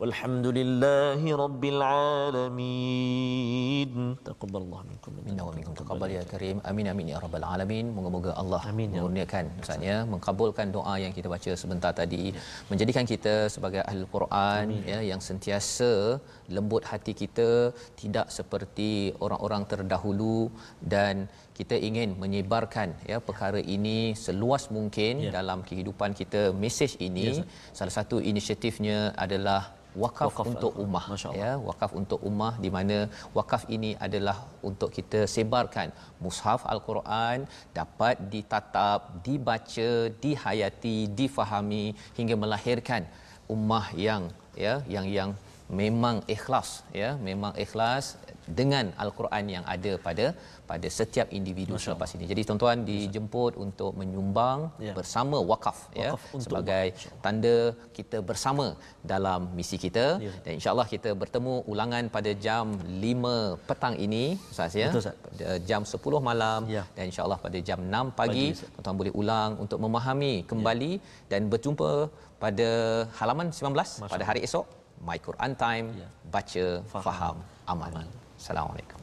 [0.00, 3.90] والحمد لله رب العالمين
[4.30, 6.56] تقبل الله منكم Minna wa minkum taqabbal ya karim.
[6.70, 7.86] Amin amin ya rabbal alamin.
[7.96, 8.94] Moga-moga Allah amin, ya.
[8.98, 12.40] mengurniakan Ustaz ya, mengkabulkan doa yang kita baca sebentar tadi, ya.
[12.70, 14.82] menjadikan kita sebagai ahli Quran amin.
[14.92, 15.92] ya yang sentiasa
[16.56, 17.50] lembut hati kita,
[18.02, 18.90] tidak seperti
[19.24, 20.38] orang-orang terdahulu
[20.94, 21.14] dan
[21.59, 25.31] kita ingin menyebarkan ya perkara ini seluas mungkin ya.
[25.37, 26.41] dalam kehidupan kita.
[26.63, 27.43] Mesej ini ya,
[27.77, 29.61] salah satu inisiatifnya adalah
[30.03, 31.05] wakaf, wakaf untuk ummah
[31.41, 32.97] ya wakaf untuk ummah di mana
[33.37, 34.37] wakaf ini adalah
[34.69, 35.89] untuk kita sebarkan.
[36.23, 37.49] Mushaf al-Quran
[37.79, 39.89] dapat ditatap dibaca
[40.23, 41.85] dihayati difahami
[42.19, 43.03] hingga melahirkan
[43.55, 44.23] ummah yang
[44.65, 45.29] ya yang yang
[45.81, 46.69] memang ikhlas
[47.01, 48.15] ya memang ikhlas
[48.59, 50.25] dengan al-Quran yang ada pada
[50.69, 52.25] pada setiap individu Masya selepas ini.
[52.31, 54.93] Jadi tuan-tuan dijemput untuk menyumbang ya.
[54.97, 56.85] bersama wakaf, ya, wakaf ya sebagai
[57.25, 57.55] tanda
[57.97, 58.65] kita bersama
[59.11, 60.33] dalam misi kita ya.
[60.43, 64.89] dan insya-Allah kita bertemu ulangan pada jam 5 petang ini Ustaz ya.
[64.91, 66.83] Betul, pada jam 10 malam ya.
[66.95, 71.03] dan insya-Allah pada jam 6 pagi, pagi tuan-tuan boleh ulang untuk memahami kembali ya.
[71.31, 71.91] dan berjumpa
[72.43, 72.69] pada
[73.19, 76.09] halaman 19 Masya pada hari esok My Quran Time ya.
[76.29, 77.35] baca faham, faham
[77.69, 77.89] amal.
[77.93, 78.07] amal.
[78.37, 78.96] Assalamualaikum.